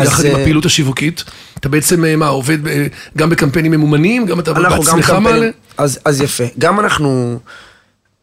יחד 0.03 0.25
עם 0.25 0.36
אה, 0.36 0.41
הפעילות 0.41 0.65
השיווקית? 0.65 1.24
אתה 1.59 1.69
בעצם, 1.69 2.05
אה, 2.05 2.15
מה, 2.15 2.27
עובד 2.27 2.67
אה, 2.67 2.88
גם 3.17 3.29
בקמפיינים 3.29 3.71
ממומנים? 3.71 4.25
גם 4.25 4.39
אתה 4.39 4.53
בעצמך 4.53 5.09
מעלה? 5.09 5.50
אז, 5.77 6.00
אז 6.05 6.21
יפה, 6.21 6.43
גם 6.59 6.79
אנחנו, 6.79 7.39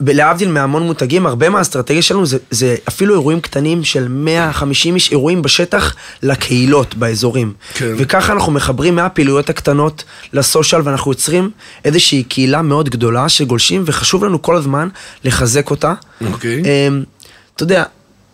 להבדיל 0.01 0.51
מהמון 0.51 0.83
מותגים, 0.83 1.27
הרבה 1.27 1.49
מהאסטרטגיה 1.49 2.03
שלנו 2.03 2.27
זה, 2.27 2.39
זה 2.51 2.77
אפילו 2.89 3.15
אירועים 3.15 3.41
קטנים 3.41 3.85
של 3.85 4.09
150 4.09 4.95
איש, 4.95 5.11
אירועים 5.11 5.43
בשטח 5.43 5.95
לקהילות 6.23 6.95
באזורים. 6.95 7.53
כן. 7.75 7.95
וככה 7.99 8.33
אנחנו 8.33 8.53
מחברים 8.53 8.95
מהפעילויות 8.95 9.51
הקטנות 9.51 10.05
לסושיאל, 10.33 10.81
ואנחנו 10.85 11.11
יוצרים 11.11 11.51
איזושהי 11.85 12.23
קהילה 12.23 12.63
מאוד 12.63 12.89
גדולה 12.89 13.29
של 13.29 13.45
גולשים, 13.45 13.83
וחשוב 13.87 14.25
לנו 14.25 14.43
כל 14.43 14.57
הזמן 14.57 14.89
לחזק 15.25 15.71
אותה. 15.71 15.95
אוקיי. 16.33 16.63
אמ, 16.65 17.03
אתה 17.57 17.63
יודע, 17.63 17.85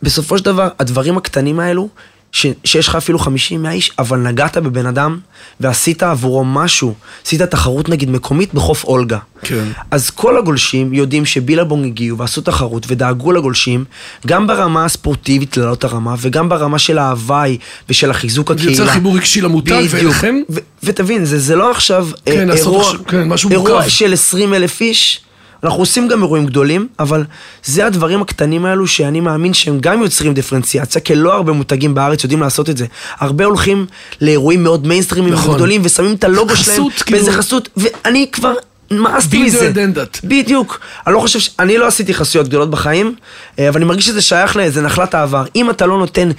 בסופו 0.03 0.39
של 0.39 0.45
דבר, 0.45 0.69
הדברים 0.79 1.17
הקטנים 1.17 1.61
האלו, 1.61 1.89
ש, 2.33 2.47
שיש 2.65 2.89
לך 2.89 2.95
אפילו 2.97 3.19
50 3.19 3.63
100 3.63 3.73
איש, 3.73 3.91
אבל 3.99 4.19
נגעת 4.19 4.57
בבן 4.57 4.87
אדם 4.87 5.19
ועשית 5.61 6.03
עבורו 6.03 6.45
משהו, 6.45 6.95
עשית 7.27 7.43
תחרות 7.43 7.89
נגיד 7.89 8.11
מקומית 8.11 8.55
בחוף 8.55 8.85
אולגה. 8.85 9.19
כן. 9.43 9.65
אז 9.91 10.11
כל 10.11 10.39
הגולשים 10.39 10.93
יודעים 10.95 11.27
שבילבונג 11.27 11.87
הגיעו 11.87 12.19
ועשו 12.19 12.41
תחרות 12.41 12.85
ודאגו 12.89 13.33
לגולשים, 13.33 13.85
גם 14.27 14.47
ברמה 14.47 14.85
הספורטיבית 14.85 15.57
לעלות 15.57 15.79
את 15.79 15.85
הרמה, 15.85 16.15
וגם 16.21 16.49
ברמה 16.49 16.79
של 16.79 16.99
ההוואי 16.99 17.59
ושל 17.89 18.11
החיזוק 18.11 18.49
זה 18.49 18.55
הקהילה. 18.55 18.73
יוצר 18.73 18.87
חיבור 18.87 19.17
רגשי 19.17 19.41
למותג. 19.41 19.83
ואליכם? 19.91 20.37
ותבין, 20.83 21.25
זה, 21.25 21.39
זה 21.39 21.57
לא 21.57 21.71
עכשיו 21.71 22.09
אה, 22.29 22.33
כן, 22.33 22.51
אירוע, 22.51 22.83
עכשיו- 22.83 23.01
כן, 23.07 23.29
אירוע. 23.51 23.89
של 23.89 24.13
20 24.13 24.55
אלף 24.55 24.81
איש. 24.81 25.21
אנחנו 25.65 25.79
עושים 25.79 26.09
גם 26.09 26.23
אירועים 26.23 26.47
גדולים, 26.47 26.89
אבל 26.99 27.25
זה 27.65 27.87
הדברים 27.87 28.23
הקטנים 28.23 28.65
האלו 28.65 28.87
שאני 28.87 29.21
מאמין 29.21 29.55
שהם 29.55 29.81
גם 29.81 30.03
יוצרים 30.03 30.35
דיפרנציאציה, 30.35 31.01
כי 31.01 31.15
לא 31.15 31.35
הרבה 31.35 31.53
מותגים 31.53 31.95
בארץ 31.95 32.23
יודעים 32.23 32.41
לעשות 32.41 32.71
את 32.71 32.77
זה. 32.77 32.87
הרבה 33.19 33.45
הולכים 33.45 33.87
לאירועים 34.21 34.63
מאוד 34.63 34.87
מיינסטרימים 34.87 35.33
נכון. 35.33 35.55
גדולים 35.55 35.81
ושמים 35.85 36.15
את 36.15 36.25
הלוגו 36.25 36.55
חסות, 36.55 36.67
שלהם 36.67 36.91
כאילו. 36.91 37.19
באיזה 37.19 37.33
חסות, 37.33 37.69
ואני 37.77 38.27
כבר 38.33 38.55
מאסתי 38.91 39.43
מזה. 39.43 39.73
בדיוק. 40.25 40.81
אני 41.07 41.15
לא 41.15 41.21
חושב 41.21 41.39
ש... 41.39 41.51
אני 41.59 41.79
לא 41.79 41.87
עשיתי 41.87 42.15
חסויות 42.15 42.49
גדולות 42.49 42.71
בחיים, 42.71 43.15
אה, 43.59 43.69
אבל 43.69 43.77
אני 43.77 43.85
מרגיש 43.85 44.07
שזה 44.07 44.23
שייך 44.23 44.57
לאיזה 44.57 44.83
נחלת 44.83 45.15
העבר. 45.15 45.45
אם 45.57 45.71
אתה 45.71 45.87
לא 45.87 45.99
נותן 45.99 46.31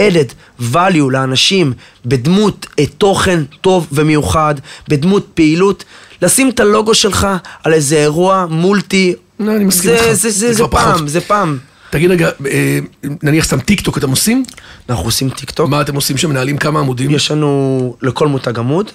added 0.00 0.32
value 0.72 1.10
לאנשים 1.10 1.72
בדמות 2.06 2.66
אה, 2.78 2.86
תוכן 2.86 3.42
טוב 3.60 3.86
ומיוחד, 3.92 4.54
בדמות 4.88 5.26
פעילות, 5.34 5.84
לשים 6.22 6.48
את 6.48 6.60
הלוגו 6.60 6.94
שלך 6.94 7.26
על 7.64 7.72
איזה 7.72 7.96
אירוע 7.96 8.46
multi, 8.50 9.14
לא, 9.40 9.56
אני 9.56 9.64
מסכים 9.64 9.90
זה, 9.90 9.96
איתך. 9.96 10.06
זה, 10.06 10.14
זה 10.14 10.30
זה, 10.30 10.52
זה 10.52 10.64
פחות. 10.64 10.94
פעם, 10.96 11.08
זה 11.08 11.20
פעם. 11.20 11.58
תגיד 11.90 12.10
רגע, 12.10 12.30
אה, 12.50 12.78
נניח 13.22 13.44
סתם 13.44 13.60
טיק 13.60 13.80
טוק 13.80 13.98
אתם 13.98 14.10
עושים? 14.10 14.44
אנחנו 14.90 15.04
עושים 15.04 15.30
טיק 15.30 15.50
טוק, 15.50 15.68
מה 15.70 15.80
אתם 15.80 15.94
עושים 15.94 16.16
שם? 16.16 16.30
מנהלים 16.30 16.58
כמה 16.58 16.80
עמודים? 16.80 17.10
יש 17.10 17.30
לנו 17.30 17.96
לכל 18.02 18.28
מותג 18.28 18.58
עמוד, 18.58 18.90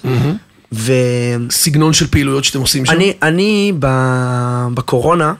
ואני 0.72 1.46
סגנון 1.50 1.92
של 1.92 2.06
פעילויות 2.06 2.44
שאתם 2.44 2.60
עושים 2.60 2.86
שם? 2.86 2.92
אני 3.22 3.72
ב- 3.78 4.66
בקורונה 4.74 5.32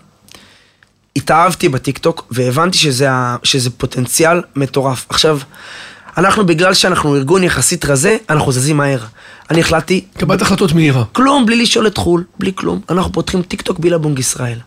התאהבתי 1.16 1.68
בטיקטוק 1.68 2.26
והבנתי 2.30 2.78
שזה, 2.78 3.08
שזה 3.42 3.70
פוטנציאל 3.70 4.42
מטורף. 4.56 5.06
עכשיו, 5.08 5.38
אנחנו 6.16 6.46
בגלל 6.46 6.74
שאנחנו 6.74 7.16
ארגון 7.16 7.42
יחסית 7.44 7.84
רזה, 7.84 8.16
אנחנו 8.30 8.52
זזים 8.52 8.76
מהר. 8.76 9.00
אני 9.50 9.60
החלטתי, 9.60 10.04
קבלת 10.18 10.42
החלטות 10.42 10.72
מהירה. 10.72 11.04
כלום, 11.12 11.46
בלי 11.46 11.62
לשאול 11.62 11.86
את 11.86 11.98
חו"ל, 11.98 12.24
בלי 12.38 12.52
כלום. 12.54 12.80
אנחנו 12.90 13.12
פותחים 13.12 13.42
טיקטוק 13.42 13.78
Billabong 13.78 14.18
ישראל. 14.18 14.58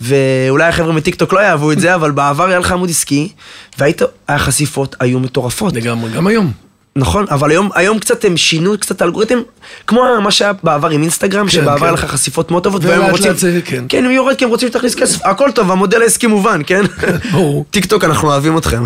ואולי 0.00 0.64
החבר'ה 0.64 0.92
מטיקטוק 0.92 1.32
לא 1.32 1.40
יאהבו 1.40 1.72
את 1.72 1.80
זה, 1.80 1.94
אבל 1.94 2.10
בעבר 2.10 2.44
היה 2.44 2.58
לך 2.58 2.72
עמוד 2.72 2.90
עסקי, 2.90 3.32
והיית, 3.78 4.02
החשיפות 4.28 4.96
היו 5.00 5.20
מטורפות. 5.20 5.74
לגמרי, 5.74 6.10
גם 6.10 6.26
היום. 6.26 6.52
נכון, 6.96 7.26
אבל 7.30 7.50
היום, 7.50 7.70
היום 7.74 7.98
קצת 7.98 8.24
הם 8.24 8.36
שינו 8.36 8.78
קצת 8.78 8.96
את 8.96 9.02
האלגוריתם, 9.02 9.38
כמו 9.86 10.02
מה 10.22 10.30
שהיה 10.30 10.52
בעבר 10.62 10.88
עם 10.88 11.02
אינסטגרם, 11.02 11.48
שבעבר 11.48 11.78
כן. 11.78 11.84
היה 11.84 11.92
לך 11.92 12.04
חשיפות 12.04 12.50
מאוד 12.50 12.62
טובות, 12.62 12.84
ולאט 12.84 12.90
והיום 12.90 13.04
הם 13.04 13.12
לאט 13.12 13.20
רוצים... 13.20 13.36
זה, 13.36 13.60
כן. 13.64 13.84
כן, 13.88 14.04
הם 14.04 14.10
יורד 14.10 14.36
כי 14.36 14.44
הם 14.44 14.50
רוצים 14.50 14.68
שתכניס 14.68 14.94
כסף, 14.94 15.24
הכל 15.24 15.50
טוב, 15.54 15.70
המודל 15.70 16.02
העסקי 16.02 16.26
מובן, 16.26 16.60
כן? 16.66 16.82
ברור. 17.32 17.64
טיק 17.70 17.86
טוק, 17.86 18.04
אנחנו 18.04 18.28
אוהבים 18.28 18.58
אתכם. 18.58 18.82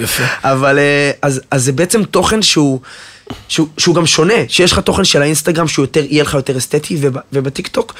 יפה. 0.00 0.22
אבל 0.52 0.78
אה, 0.78 1.10
אז, 1.22 1.40
אז 1.50 1.64
זה 1.64 1.72
בעצם 1.72 2.04
תוכן 2.04 2.42
שהוא, 2.42 2.80
שהוא, 3.48 3.66
שהוא 3.78 3.94
גם 3.94 4.06
שונה, 4.06 4.34
שיש 4.48 4.72
לך 4.72 4.78
תוכן 4.78 5.04
של 5.04 5.22
האינסטגרם 5.22 5.68
שהוא 5.68 5.82
יותר, 5.82 6.04
יהיה 6.04 6.22
לך 6.22 6.34
יותר 6.34 6.58
אסתטי, 6.58 6.96
וב, 7.00 7.16
ובטיק 7.32 7.68
טוק 7.68 7.94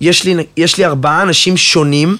יש 0.00 0.24
לי, 0.24 0.34
יש 0.56 0.78
לי 0.78 0.84
ארבעה 0.84 1.22
אנשים 1.22 1.56
שונים, 1.56 2.16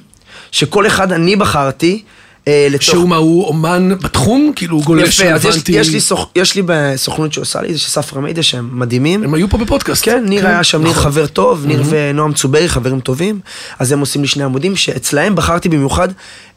שכל 0.53 0.87
אחד 0.87 1.13
אני 1.13 1.37
בחרתי. 1.37 2.03
אה, 2.49 2.67
לתוך... 2.71 2.83
שהוא 2.83 3.09
מה, 3.09 3.17
הוא 3.17 3.45
אומן 3.45 3.89
בתחום? 4.03 4.53
כאילו 4.57 4.77
הוא 4.77 4.85
גולש 4.85 5.21
יפה, 5.21 5.33
אז 5.33 5.45
יש? 5.45 5.57
יש, 5.69 5.91
לי 5.91 6.01
סוכ... 6.01 6.29
יש 6.37 6.55
לי 6.55 6.63
בסוכנות 6.67 7.33
שעושה 7.33 7.63
לי, 7.63 7.73
זה 7.73 7.79
של 7.79 7.89
ספרא 7.89 8.21
מדיה 8.21 8.43
שהם 8.43 8.71
מדהימים. 8.73 9.25
הם 9.25 9.35
היו 9.35 9.49
פה 9.49 9.59
בפודקאסט. 9.59 10.05
כן, 10.05 10.25
ניר 10.29 10.47
היה 10.47 10.65
שם, 10.65 10.83
ניר 10.83 10.91
נכון. 10.91 11.03
חבר 11.03 11.27
טוב, 11.27 11.67
ניר 11.67 11.83
ונועם 11.89 12.33
צוברי 12.33 12.69
חברים 12.69 13.01
טובים, 13.01 13.41
אז 13.79 13.93
הם 13.93 14.01
עושים 14.01 14.23
לי 14.23 14.29
שני 14.29 14.45
עמודים, 14.45 14.77
שאצלהם 14.77 15.35
בחרתי 15.35 15.69
במיוחד 15.69 16.09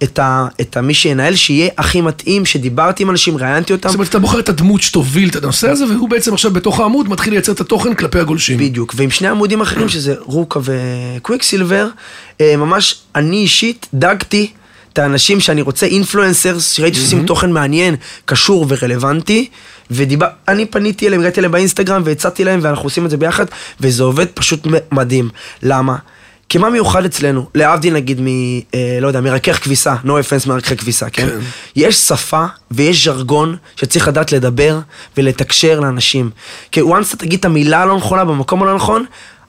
את, 0.04 0.20
ה... 0.20 0.48
את 0.62 0.78
מי 0.78 0.94
שינהל, 0.94 1.36
שיהיה 1.36 1.70
הכי 1.78 2.02
מתאים, 2.02 2.46
שדיברתי 2.46 3.04
עם 3.04 3.10
אנשים, 3.10 3.38
ראיינתי 3.38 3.74
אותם. 3.74 3.90
זאת 3.90 3.96
אומרת, 3.96 4.10
אתה 4.10 4.20
בוחר 4.20 4.40
את 4.40 4.50
הדמות 4.50 4.82
שתוביל 4.82 5.30
את 5.30 5.36
הנושא 5.44 5.70
הזה, 5.70 5.86
והוא 5.86 6.10
בעצם 6.10 6.34
עכשיו 6.34 6.52
בתוך 6.52 6.80
העמוד 6.80 7.10
מתחיל 7.10 7.34
לייצר 7.34 7.52
את 7.52 7.62
התוכן 7.62 7.94
כלפי 7.94 8.20
הגולשים. 8.20 8.58
בדיוק, 8.58 8.94
ועם 8.98 9.12
שני 9.12 9.28
עמודים 9.28 9.62
אחרים, 9.62 9.90
שזה 9.90 10.16
רוקה 10.20 10.60
וקוויקסילבר, 10.64 11.88
אה, 12.42 12.58
ממש 12.58 12.96
אני 13.16 13.38
אישית 13.38 13.88
דגתי 13.94 14.52
את 14.94 15.00
האנשים 15.00 15.40
שאני 15.40 15.62
רוצה, 15.62 15.86
אינפלואנסרס, 15.86 16.72
שראיתי 16.72 16.98
שעושים 16.98 17.26
תוכן 17.26 17.52
מעניין, 17.52 17.96
קשור 18.26 18.66
ורלוונטי, 18.70 19.50
ואני 19.92 20.66
פניתי 20.66 21.08
אליהם, 21.08 21.22
הגעתי 21.22 21.40
אליהם 21.40 21.52
באינסטגרם 21.52 22.02
והצעתי 22.06 22.44
להם, 22.44 22.60
ואנחנו 22.64 22.84
עושים 22.84 23.06
את 23.06 23.10
זה 23.10 23.18
ביחד, 23.18 23.46
וזה 23.80 24.04
עובד 24.04 24.26
פשוט 24.28 24.68
מדהים. 24.92 25.30
למה? 25.64 25.96
כי 26.50 26.58
מה 26.58 26.70
מיוחד 26.70 27.06
אצלנו, 27.06 27.50
להבדיל 27.56 27.94
נגיד 27.94 28.22
מ... 28.22 28.28
אה, 28.74 28.98
לא 29.02 29.08
יודע, 29.08 29.22
מרכך 29.22 29.64
כביסה, 29.64 29.96
no 30.06 30.08
offense 30.08 30.48
מרככי 30.48 30.78
כביסה, 30.78 31.10
כן? 31.10 31.28
כן. 31.28 31.40
יש 31.76 31.96
שפה 31.96 32.46
ויש 32.72 33.06
ז'רגון 33.06 33.56
שצריך 33.76 34.08
לדעת 34.08 34.32
לדבר 34.32 34.80
ולתקשר 35.18 35.80
לאנשים. 35.80 36.30
כי 36.72 36.82
once 36.82 37.08
אתה 37.08 37.18
תגיד 37.18 37.40
את 37.40 37.46
המילה 37.46 37.82
הלא 37.82 37.98
נכונה 37.98 38.26
במקום 38.26 38.64
הלא 38.64 38.76
נכון, 38.76 39.06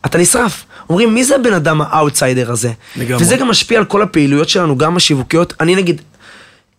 אתה 0.07 0.19
נשרף. 0.19 0.65
אומרים, 0.91 1.15
מי 1.15 1.25
זה 1.25 1.37
הבן 1.37 1.53
אדם 1.53 1.81
האאוטסיידר 1.81 2.51
הזה? 2.51 2.73
לגמרי. 2.97 3.25
וזה 3.25 3.37
גם 3.37 3.49
משפיע 3.49 3.79
על 3.79 3.85
כל 3.85 4.03
הפעילויות 4.03 4.49
שלנו, 4.49 4.79
גם 4.79 4.97
השיווקיות. 4.97 5.55
אני 5.61 5.77
נגיד, 5.77 6.01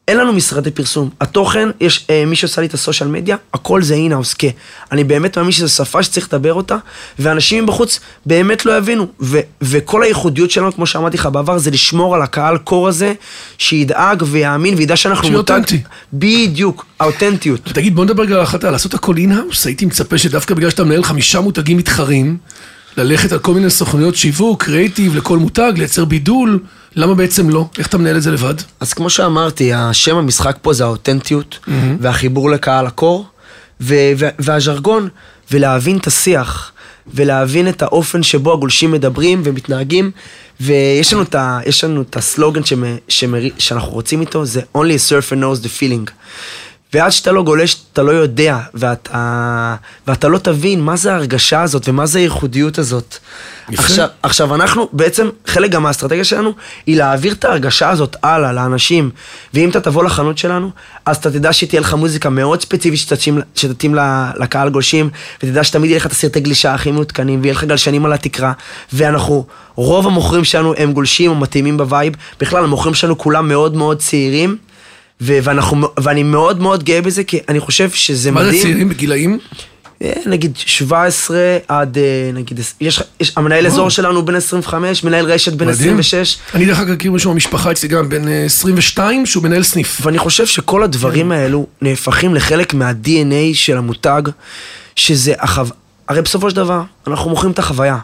אין 0.08 0.18
לנו 0.18 0.34
משרדי 0.34 0.72
פרסום. 0.72 1.10
התוכן, 1.22 1.70
יש 1.80 2.06
אה, 2.10 2.24
מי 2.26 2.36
שעושה 2.36 2.62
לי 2.62 2.68
את 2.68 2.74
ה 2.74 2.79
social 2.79 3.10
media, 3.10 3.36
הכל 3.54 3.82
זה 3.82 3.94
in-house, 3.94 4.34
כי 4.34 4.52
אני 4.92 5.04
באמת 5.04 5.38
מאמין 5.38 5.52
שזו 5.52 5.70
שפה 5.70 6.04
שצריך 6.04 6.28
לדבר 6.34 6.54
אותה, 6.54 6.78
ואנשים 7.20 7.64
מבחוץ 7.64 8.00
באמת 8.26 8.66
לא 8.66 8.78
יבינו. 8.78 9.08
ו- 9.22 9.40
וכל 9.62 10.04
הייחודיות 10.04 10.52
שלנו, 10.52 10.74
כמו 10.74 10.86
שאמרתי 10.86 11.18
לך 11.18 11.26
בעבר, 11.26 11.58
זה 11.58 11.72
לשמור 11.72 12.16
על 12.16 12.22
הקהל 12.22 12.58
קור 12.58 12.88
הזה, 12.88 13.14
שידאג 13.58 14.24
ויאמין 14.26 14.76
וידע 14.78 14.96
שאנחנו 14.96 15.24
שיהיה 15.24 15.38
אותנטי. 15.38 15.82
בדיוק, 16.14 16.86
האותנטיות. 17.00 17.62
ותגיד, 17.70 17.96
בוא 17.96 18.06
נדבר 18.06 18.24
רגע 18.24 18.36
על 18.36 18.42
החלטה, 18.42 18.72
לעשות 18.72 18.94
הכל 18.94 19.18
אינהאוס, 19.18 19.66
הייתי 19.66 19.86
מצפה 19.86 20.18
שדווקא 20.18 20.54
בגלל 20.54 20.70
שאתה 20.70 20.84
מנהל 20.84 21.04
חמישה 21.04 21.40
מותגים 21.40 21.78
מתחרים, 21.78 22.38
ללכת 22.98 23.32
על 23.32 23.40
כל 23.40 23.54
מיני 23.54 23.70
סוכנויות 23.70 24.16
שיווק, 24.16 24.64
קריאיטיב 24.64 25.16
לכל 25.16 25.38
מותג, 25.38 25.74
לייצר 25.78 26.06
בידול, 26.06 26.60
למה 26.96 27.14
בעצם 27.16 27.50
לא? 27.50 27.70
איך 27.78 27.88
אתה 27.88 27.98
מנהל 27.98 28.18
את 28.18 28.22
זה 28.22 28.32
לבד? 28.32 28.54
אז 28.80 28.94
כמו 28.94 29.10
שאמרתי, 29.10 29.74
השם 29.74 30.16
המשחק 30.16 30.58
פה 30.62 30.74
זה 30.74 30.84
האותנטיות, 30.84 31.60
והחיבור 32.00 32.50
לקהל 32.50 32.86
הקור, 32.88 33.26
ו- 33.82 33.96
ו- 34.18 34.28
והז'רגון, 34.40 35.10
ולהבין 35.52 35.98
את 35.98 36.08
השיח, 36.08 36.72
ולהבין 37.14 37.68
את 37.68 37.82
האופן 37.82 38.24
שבו 38.24 38.54
הגולשים 38.54 38.92
מדברים 38.92 39.42
ומתנהגים, 39.46 40.12
ויש 40.62 41.14
לנו 41.14 41.22
את, 41.22 41.36
ה- 41.36 41.60
יש 41.66 41.84
לנו 41.84 42.02
את 42.02 42.18
הסלוגן 42.18 42.64
שמ- 42.64 42.76
שמר- 43.08 43.50
שאנחנו 43.58 43.92
רוצים 43.92 44.22
איתו, 44.22 44.46
זה 44.46 44.62
only 44.78 44.80
a 44.80 45.10
surfer 45.10 45.36
knows 45.36 45.64
the 45.66 45.80
feeling. 45.80 46.12
ועד 46.94 47.12
שאתה 47.12 47.32
לא 47.32 47.44
גולש, 47.44 47.78
אתה 47.94 48.04
לא 48.04 48.12
יודע, 48.12 48.58
ואתה, 48.74 49.76
ואתה 50.08 50.28
לא 50.28 50.38
תבין 50.38 50.82
מה 50.82 50.96
זה 50.96 51.14
ההרגשה 51.14 51.62
הזאת 51.62 51.90
ומה 51.90 52.06
זה 52.06 52.20
הייחודיות 52.20 52.78
הזאת. 52.78 53.18
יפה. 53.70 53.84
עכשיו, 53.84 54.08
עכשיו, 54.24 54.56
אנחנו, 54.56 54.90
בעצם, 54.94 55.30
חלק 55.48 55.72
גם 55.72 55.84
מהאסטרטגיה 55.84 56.24
שלנו, 56.24 56.54
היא 56.86 56.98
להעביר 56.98 57.34
את 57.34 57.46
ההרגשה 57.46 57.90
הזאת 57.90 58.16
הלאה 58.24 58.54
לאנשים. 58.54 59.10
ואם 59.54 59.70
אתה 59.70 59.82
תבוא 59.82 60.04
לחנות 60.04 60.38
שלנו, 60.38 60.72
אז 61.06 61.18
אתה 61.18 61.32
תדע 61.32 61.54
שתהיה 61.54 61.82
לך 61.82 61.94
מוזיקה 61.94 62.30
מאוד 62.30 62.62
ספציפית 62.62 63.00
שתתאים, 63.00 63.40
שתתאים 63.56 63.96
לקהל 64.40 64.70
גולשים, 64.70 65.10
ותדע 65.44 65.64
שתמיד 65.64 65.90
יהיה 65.90 65.98
לך 65.98 66.06
את 66.06 66.12
הסרטי 66.12 66.40
גלישה 66.40 66.74
הכי 66.74 66.92
מעודכנים, 66.92 67.42
ויהיה 67.42 67.54
לך 67.54 67.64
גלשנים 67.64 68.06
על 68.06 68.14
התקרה, 68.14 68.54
ואנחנו, 68.94 69.46
רוב 69.76 70.08
המוכרים 70.08 70.44
שלנו 70.44 70.74
הם 70.78 70.94
גולשים 70.94 71.32
או 71.32 71.36
מתאימים 71.36 71.78
ב 71.78 71.84
vibe. 71.84 72.14
בכלל, 72.40 72.64
המוכרים 72.64 72.94
שלנו 72.94 73.18
כולם 73.18 73.48
מאוד 73.48 73.76
מאוד 73.76 73.98
צעירים. 74.00 74.58
ו- 75.22 75.38
ואנחנו, 75.44 75.88
ואני 76.00 76.24
מאוד 76.24 76.62
מאוד 76.62 76.84
גאה 76.84 77.02
בזה, 77.02 77.24
כי 77.24 77.40
אני 77.50 77.60
חושב 77.60 77.90
שזה 77.90 78.32
מה 78.32 78.42
מדהים. 78.42 78.56
זה 78.58 78.64
צעירים 78.64 78.90
בגילאים? 78.90 79.40
אה, 80.02 80.14
נגיד 80.26 80.58
17 80.58 81.58
עד, 81.68 81.98
אה, 81.98 82.32
נגיד, 82.34 82.60
יש, 82.82 83.04
יש, 83.20 83.34
המנהל. 83.36 83.68
אזור 83.68 83.90
שלנו 83.90 84.26
בן 84.26 84.36
25, 84.36 85.04
מנהל 85.04 85.26
רשת 85.26 85.54
בן 85.54 85.68
מדהים. 85.68 86.00
26, 86.00 86.38
אני 86.54 86.66
דרך 86.66 86.80
אגב 86.80 86.94
מכיר 86.94 87.12
מישהו 87.12 87.32
במשפחה 87.32 87.72
אצלי 87.72 87.90
גם, 87.90 88.10
בן 88.10 88.28
אה, 88.28 88.46
22, 88.46 89.26
שהוא 89.26 89.44
מנהל 89.44 89.64
סניף. 89.64 90.02
ואני 90.04 90.18
חושב 90.18 90.46
שכל 90.46 90.84
הדברים 90.84 91.32
האלו 91.32 91.68
נהפכים 91.82 92.36
לחלק 92.36 92.74
מה-DNA 92.74 93.54
של 93.54 93.78
המותג, 93.78 94.22
שזה 94.96 95.34
החו... 95.40 95.64
הרי 96.08 96.22
בסופו 96.22 96.50
של 96.50 96.56
דבר, 96.56 96.82
אנחנו 97.08 97.30
מוכרים 97.30 97.52
את 97.52 97.60
החוויה. 97.60 97.98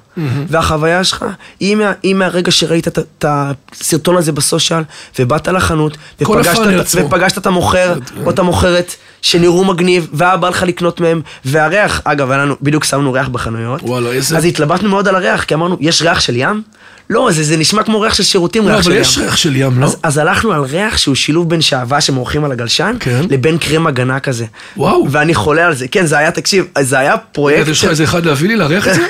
והחוויה 0.49 1.03
שלך, 1.03 1.25
היא, 1.59 1.75
מה, 1.75 1.91
היא 2.03 2.15
מהרגע 2.15 2.51
שראית 2.51 2.87
את, 2.87 3.25
הסרטון 3.27 4.17
הזה 4.17 4.31
בסושיאל, 4.31 4.83
ובאת 5.19 5.47
לחנות, 5.47 5.97
ופגשת, 6.21 6.59
את-. 6.81 7.05
ופגשת 7.05 7.37
את 7.37 7.45
המוכר, 7.45 7.93
או 8.25 8.29
את 8.29 8.39
המוכרת, 8.39 8.95
שנראו 9.21 9.63
מגניב, 9.65 10.07
והיה 10.13 10.37
בא 10.37 10.49
לך 10.49 10.63
לקנות 10.63 11.01
מהם, 11.01 11.21
והריח, 11.45 12.01
אגב, 12.03 12.31
לנו, 12.31 12.55
בדיוק 12.61 12.83
שמנו 12.83 13.13
ריח 13.13 13.27
בחנויות. 13.27 13.81
וואלה, 13.83 14.11
איזה- 14.11 14.37
אז 14.37 14.45
התלבטנו 14.45 14.89
מאוד 14.89 15.07
על 15.07 15.15
הריח, 15.15 15.43
כי 15.43 15.53
אמרנו, 15.53 15.77
יש 15.79 16.01
ריח 16.01 16.19
של 16.19 16.35
ים? 16.35 16.61
לא, 17.09 17.29
זה, 17.31 17.43
זה 17.43 17.57
נשמע 17.57 17.83
כמו 17.83 17.99
ריח 18.01 18.13
של 18.13 18.23
שירותים, 18.23 18.67
לא, 18.67 18.71
ריח 18.73 18.81
של 18.81 18.89
אבל 18.89 18.95
ים. 18.95 19.01
יש 19.01 19.17
ריח 19.17 19.35
של 19.35 19.55
ים, 19.55 19.79
לא? 19.79 19.85
אז, 19.85 19.97
אז 20.03 20.17
הלכנו 20.17 20.51
על 20.53 20.61
ריח 20.61 20.97
שהוא 20.97 21.15
שילוב 21.15 21.49
בין 21.49 21.61
שעווה 21.61 22.01
שמורחים 22.01 22.43
על 22.45 22.51
הגלשן, 22.51 22.95
כן. 22.99 23.21
לבין 23.29 23.57
קרם 23.57 23.87
הגנה 23.87 24.19
כזה. 24.19 24.45
וואו. 24.77 25.07
ואני 25.11 25.35
חולה 25.35 25.65
על 25.67 25.75
זה. 25.75 25.87
כן, 25.87 26.05
זה 26.05 26.17
היה, 26.17 26.31
תקשיב, 26.31 26.65
זה 26.79 26.99
היה 26.99 27.17
פרויקט 27.17 27.67
יש 27.67 27.83
לך 27.83 27.89
איזה 27.89 28.03
אחד 28.03 28.25
להביא 28.25 28.47
לי 28.47 28.55
להריח 28.55 28.86
את 28.87 28.95
זה? 28.95 29.07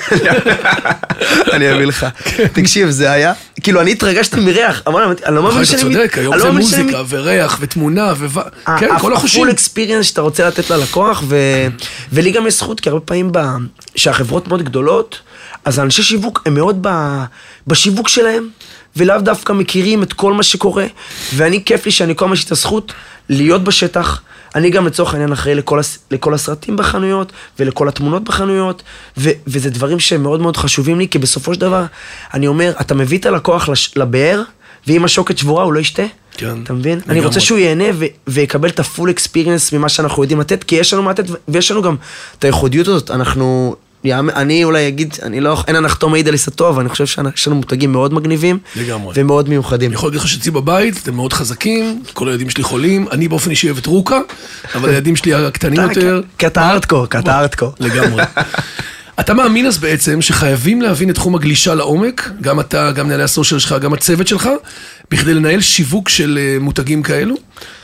אני 1.54 1.72
אביא 1.72 1.86
לך. 1.86 2.06
תקשיב, 2.54 2.90
זה 2.90 3.12
היה, 3.12 3.34
כאילו, 3.62 3.82
אני 3.82 3.92
התרגשתי 3.92 4.40
מריח. 4.40 4.82
אמרתי, 4.88 5.26
אני 5.26 5.36
לא 5.36 5.44
מאמין 5.44 5.58
אתה 5.58 5.66
שאני... 5.66 5.82
צודק, 5.82 6.18
היום 6.18 6.34
לא 6.34 6.42
זה 6.42 6.52
מוזיקה 6.52 7.02
וריח 7.10 7.58
ותמונה 7.62 8.14
ו... 8.18 8.40
כן, 8.80 9.00
כל 9.00 9.14
החושים. 9.14 9.42
הפול 9.42 9.52
אקספיריאנס 9.52 10.06
שאתה 10.06 10.22
רוצה 10.22 10.48
לתת 10.48 10.70
ללקוח, 10.70 11.24
ו... 11.28 11.38
ולי 12.14 12.32
גם 12.32 12.48
יש 12.48 12.58
זכות, 12.58 12.80
כי 12.80 12.90
הרבה 12.90 13.02
פעמים. 13.06 13.32
שהחברות 13.96 14.48
מאוד 14.48 14.64
גדולות, 14.64 15.20
אז 15.66 15.80
האנשי 15.80 16.04
שיווק 16.04 16.42
הם 16.46 16.54
מאוד 16.54 16.78
ב... 16.82 16.90
בשיווק 17.68 18.08
שלהם, 18.08 18.48
ולאו 18.96 19.22
דווקא 19.22 19.54
מכירים 19.54 20.04
את 20.04 20.14
כל 20.14 20.34
מה 20.34 20.44
שקורה, 20.44 20.86
ואני, 21.36 21.64
כיף 21.64 21.86
לי 21.86 21.92
שאני 21.92 22.16
כל 22.16 22.26
הזמן 22.26 22.34
יש 22.34 22.44
לי 22.44 22.46
את 22.48 22.52
הזכות 22.52 22.94
להיות 23.30 23.64
בשטח. 23.64 24.22
אני 24.58 24.70
גם 24.70 24.88
לצורך 24.88 25.14
העניין 25.14 25.32
אחראי 25.32 25.56
לכל, 25.56 25.80
הס... 25.80 26.00
לכל 26.12 26.34
הסרטים 26.34 26.78
בחנויות, 26.78 27.32
ולכל 27.60 27.88
התמונות 27.88 28.24
בחנויות, 28.24 28.84
ו... 29.18 29.30
וזה 29.48 29.70
דברים 29.70 30.00
שהם 30.00 30.24
מאוד 30.24 30.42
מאוד 30.42 30.58
חשובים 30.58 31.00
לי, 31.00 31.08
כי 31.08 31.20
בסופו 31.20 31.54
של 31.54 31.62
דבר, 31.62 31.86
אני 32.34 32.48
אומר, 32.48 32.74
אתה 32.82 32.96
מביא 32.96 33.18
את 33.18 33.26
הלקוח 33.26 33.70
לש... 33.70 33.98
לבאר, 33.98 34.42
ואם 34.88 35.06
השוקת 35.06 35.38
שבורה 35.38 35.64
הוא 35.64 35.74
לא 35.74 35.80
ישתה. 35.80 36.04
כן, 36.38 36.64
אתה 36.64 36.74
מבין? 36.74 37.00
אני. 37.10 37.26
רוצה 37.26 37.40
שהוא 37.40 37.58
ייהנה 37.58 37.84
ו- 37.94 38.06
ויקבל 38.28 38.70
את 38.70 38.80
הפול 38.80 39.10
אקספיריאנס 39.10 39.74
ממה 39.74 39.90
שאנחנו 39.90 40.24
יודעים 40.24 40.40
לתת, 40.40 40.64
כי 40.64 40.76
יש 40.76 40.94
לנו 40.94 41.04
מה 41.04 41.12
לתת, 41.12 41.26
ויש 41.48 41.72
לנו 41.72 41.82
גם 41.82 41.96
את 42.40 42.44
הייחודיות 42.44 42.88
הזאת. 42.88 43.12
אנחנו, 43.12 43.76
אני 44.36 44.64
אולי 44.64 44.88
אגיד, 44.88 45.16
אני 45.24 45.40
לא, 45.40 45.64
אין 45.68 45.76
הנחתום 45.76 46.12
מעיד 46.12 46.28
על 46.28 46.34
עיסתו, 46.34 46.70
אבל 46.70 46.80
אני 46.80 46.90
חושב 46.90 47.06
שיש 47.06 47.48
לנו 47.48 47.56
מותגים 47.56 47.92
מאוד 47.92 48.14
מגניבים, 48.14 48.58
לגמרי. 48.76 49.14
ומאוד 49.16 49.50
מיוחדים. 49.50 49.90
אני 49.90 49.96
יכול 49.96 50.10
להגיד 50.10 50.22
לך 50.22 50.28
שאצלי 50.28 50.52
בבית, 50.52 50.98
אתם 51.04 51.16
מאוד 51.16 51.34
חזקים, 51.34 52.02
כל 52.14 52.28
הילדים 52.28 52.50
שלי 52.50 52.64
חולים, 52.64 53.08
אני 53.12 53.28
באופן 53.28 53.50
אישי 53.50 53.68
אוהב 53.68 53.78
את 53.78 53.86
רוקה, 53.86 54.20
אבל 54.76 54.90
הילדים 54.90 55.16
שלי 55.16 55.34
הקטנים 55.34 55.82
יותר... 55.82 56.22
כי 56.38 56.48
אתה 56.48 56.60
מה? 56.60 56.66
הארדקור, 56.68 57.08
כי 57.08 57.18
אתה 57.18 57.22
בוא, 57.22 57.32
הארדקור. 57.32 57.74
לגמרי. 57.80 58.24
אתה 59.20 59.34
מאמין 59.34 59.66
אז 59.66 59.78
בעצם 59.78 60.22
שחייבים 60.22 60.82
להבין 60.82 61.10
את 61.10 61.16
תחום 61.16 61.36
הגלישה 61.36 61.76
לעומק, 61.76 62.32
גם 62.42 62.60
אתה, 62.60 62.92
גם 62.92 63.06
מנהלי 63.06 63.24
הסושיאל 63.24 63.60
שלך, 63.60 63.76
גם 63.82 63.94
הצוות 63.94 64.28
שלך, 64.28 64.50
בכדי 65.12 65.34
לנהל 65.34 65.62
שיווק 65.62 66.10
של 66.10 66.40
אה, 66.42 66.58
מותגים 66.60 67.04
כאלו. 67.04 67.36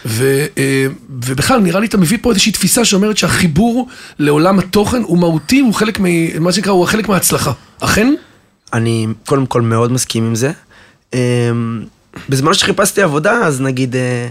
ו, 0.06 0.46
אה, 0.58 0.86
ובכלל, 1.10 1.60
נראה 1.60 1.80
לי 1.80 1.88
אתה 1.88 1.98
מביא 1.98 2.18
פה 2.22 2.30
איזושהי 2.30 2.52
תפיסה 2.52 2.86
שאומרת 2.86 3.18
שהחיבור 3.18 3.88
לעולם 4.20 4.60
התוכן 4.60 5.02
הוא 5.02 5.18
מהותי, 5.18 5.60
הוא 5.60 5.74
חלק, 5.74 6.00
מ, 6.00 6.06
מה 6.44 6.52
שנקרא, 6.52 6.72
הוא 6.72 6.86
חלק 6.86 7.10
מההצלחה. 7.10 7.52
אכן? 7.80 8.14
אני 8.74 9.08
קודם 9.26 9.46
כל 9.46 9.62
מאוד 9.62 9.92
מסכים 9.92 10.26
עם 10.26 10.36
זה. 10.36 10.52
אמ, 11.14 11.20
בזמן 12.30 12.54
שחיפשתי 12.54 13.02
עבודה, 13.02 13.32
אז 13.32 13.62
נגיד, 13.62 13.96
אה. 13.96 14.28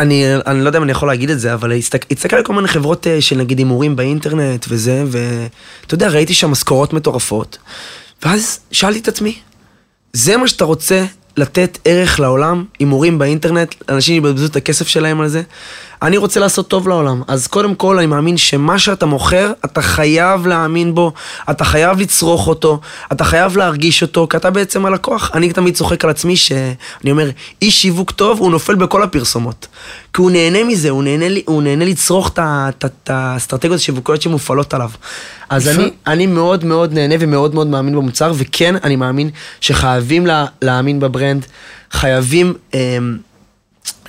אני, 0.00 0.24
אני 0.46 0.60
לא 0.60 0.68
יודע 0.68 0.78
אם 0.78 0.82
אני 0.82 0.92
יכול 0.92 1.08
להגיד 1.08 1.30
את 1.30 1.40
זה, 1.40 1.54
אבל. 1.54 1.72
הסתכל 2.10 2.36
על 2.36 2.42
כל 2.42 2.52
מיני 2.52 2.68
חברות 2.68 3.06
אה, 3.06 3.20
של 3.20 3.36
נגיד 3.36 3.58
הימורים 3.58 3.96
באינטרנט 3.96 4.66
וזה, 4.68 5.04
ואתה 5.06 5.94
יודע, 5.94 6.08
ראיתי 6.08 6.34
שם 6.34 6.50
משכורות 6.50 6.92
מטורפות. 6.92 7.58
ואז 8.22 8.60
שאלתי 8.72 8.98
את 8.98 9.08
עצמי, 9.08 9.38
זה 10.12 10.36
מה 10.36 10.48
שאתה 10.48 10.64
רוצה 10.64 11.04
לתת 11.36 11.78
ערך 11.84 12.20
לעולם, 12.20 12.64
הימורים 12.78 13.18
באינטרנט, 13.18 13.74
אנשים 13.88 14.16
יבזבזו 14.16 14.46
את 14.46 14.56
הכסף 14.56 14.88
שלהם 14.88 15.20
על 15.20 15.28
זה. 15.28 15.42
אני 16.02 16.16
רוצה 16.16 16.40
לעשות 16.40 16.68
טוב 16.68 16.88
לעולם. 16.88 17.22
אז 17.28 17.46
קודם 17.46 17.74
כל, 17.74 17.98
אני 17.98 18.06
מאמין 18.06 18.36
שמה 18.36 18.78
שאתה 18.78 19.06
מוכר, 19.06 19.52
אתה 19.64 19.82
חייב 19.82 20.46
להאמין 20.46 20.94
בו, 20.94 21.12
אתה 21.50 21.64
חייב 21.64 22.00
לצרוך 22.00 22.48
אותו, 22.48 22.80
אתה 23.12 23.24
חייב 23.24 23.56
להרגיש 23.56 24.02
אותו, 24.02 24.26
כי 24.30 24.36
אתה 24.36 24.50
בעצם 24.50 24.86
הלקוח. 24.86 25.30
אני 25.34 25.52
תמיד 25.52 25.74
צוחק 25.74 26.04
על 26.04 26.10
עצמי 26.10 26.36
שאני 26.36 27.10
אומר, 27.10 27.30
איש 27.62 27.82
שיווק 27.82 28.10
טוב, 28.10 28.38
הוא 28.38 28.50
נופל 28.50 28.74
בכל 28.74 29.02
הפרסומות. 29.02 29.66
כי 30.14 30.22
הוא 30.22 30.30
נהנה 30.30 30.64
מזה, 30.64 30.90
הוא 30.90 31.02
נהנה, 31.02 31.24
הוא 31.46 31.62
נהנה 31.62 31.84
לצרוך 31.84 32.30
את 32.38 33.10
האסטרטגיות 33.10 33.80
השיווקיות 33.80 34.22
שמופעלות 34.22 34.74
עליו. 34.74 34.90
אז. 35.50 35.68
אני, 35.68 35.90
אני 36.06 36.26
מאוד 36.26 36.64
מאוד 36.64 36.92
נהנה 36.92 37.14
ומאוד 37.20 37.54
מאוד 37.54 37.66
מאמין 37.66 37.94
במוצר, 37.94 38.32
וכן, 38.36 38.74
אני 38.84 38.96
מאמין 38.96 39.30
שחייבים 39.60 40.26
לה, 40.26 40.46
להאמין 40.62 41.00
בברנד, 41.00 41.46
חייבים 41.92 42.54
אמ, 42.74 43.18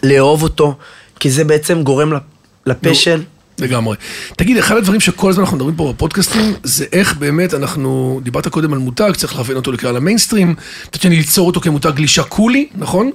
לאהוב 0.04 0.44
אותו, 0.44 0.76
כי 1.22 1.32
זה 1.32 1.44
בעצם 1.44 1.84
גורם 1.84 2.14
לפ- 2.14 2.22
לפשן. 2.66 3.22
לגמרי. 3.60 3.98
תגיד, 4.38 4.58
אחד 4.58 4.78
הדברים 4.78 5.00
שכל 5.00 5.30
הזמן 5.30 5.44
אנחנו 5.44 5.58
מדברים 5.58 5.76
פה 5.76 5.94
בפודקאסטים, 5.94 6.54
זה 6.64 6.86
איך 6.94 7.16
באמת 7.18 7.54
אנחנו, 7.54 8.20
דיברת 8.24 8.48
קודם 8.48 8.74
על 8.74 8.80
מותג, 8.80 9.12
צריך 9.18 9.36
להבין 9.36 9.56
אותו 9.56 9.72
לקראת 9.72 9.96
המיינסטרים, 9.96 10.56
מצד 10.88 11.02
שני 11.02 11.16
ליצור 11.16 11.48
אותו 11.48 11.62
כמותג 11.62 11.90
גלישה 11.90 12.24
קולי, 12.24 12.68
נכון? 12.76 13.12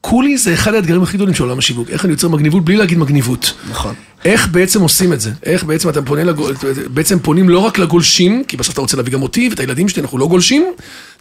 קולי 0.00 0.38
זה 0.38 0.54
אחד 0.54 0.74
האתגרים 0.74 1.02
הכי 1.02 1.16
גדולים 1.16 1.34
של 1.34 1.42
עולם 1.42 1.58
השיווק, 1.58 1.90
איך 1.90 2.04
אני 2.04 2.12
יוצר 2.12 2.28
מגניבות 2.28 2.64
בלי 2.64 2.76
להגיד 2.76 2.98
מגניבות. 2.98 3.52
נכון. 3.70 3.94
איך 4.24 4.48
בעצם 4.48 4.80
עושים 4.80 5.12
את 5.12 5.20
זה? 5.20 5.30
איך 5.42 5.64
בעצם 5.64 5.88
אתה 5.88 6.02
פונה, 6.02 6.24
לגול, 6.24 6.54
בעצם 6.94 7.18
פונים 7.18 7.48
לא 7.48 7.58
רק 7.58 7.78
לגולשים, 7.78 8.44
כי 8.48 8.56
בסוף 8.56 8.72
אתה 8.72 8.80
רוצה 8.80 8.96
להביא 8.96 9.12
גם 9.12 9.22
אותי 9.22 9.48
ואת 9.48 9.60
הילדים 9.60 9.88
שלי, 9.88 10.02
אנחנו 10.02 10.18
לא 10.18 10.28
גולשים, 10.28 10.66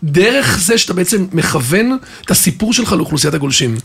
דרך 0.03 0.59
זה 0.61 0.77
שאתה 0.77 0.93
בעצם 0.93 1.25
מכוון 1.33 1.97
את 2.25 2.31
הסיפור 2.31 2.73
שלך 2.73 2.91
לאוכלוסיית 2.93 3.33
הגולשים. 3.33 3.75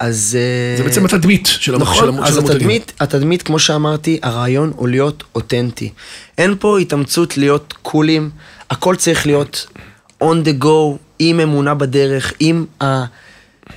אז... 0.00 0.16
זה 0.30 0.38
אה, 0.82 0.84
בעצם 0.84 1.04
התדמית 1.04 1.46
של 1.46 1.74
המ- 1.74 1.80
של 1.80 1.84
נכון, 1.90 2.08
המ- 2.08 2.22
אז 2.22 2.32
של 2.32 2.38
המותגים. 2.38 2.56
התדמית, 2.60 2.92
התדמית, 3.00 3.42
כמו 3.42 3.58
שאמרתי, 3.58 4.18
הרעיון 4.22 4.72
הוא 4.76 4.88
להיות 4.88 5.24
אותנטי. 5.34 5.90
אין 6.38 6.54
פה 6.58 6.78
התאמצות 6.78 7.36
להיות 7.38 7.74
קולים, 7.82 8.30
הכל 8.70 8.96
צריך 8.96 9.26
להיות 9.26 9.66
on 10.24 10.36
the 10.44 10.64
go, 10.64 10.68
עם 11.18 11.40
אמונה 11.40 11.74
בדרך, 11.74 12.32
עם 12.40 12.64
ה... 12.82 13.04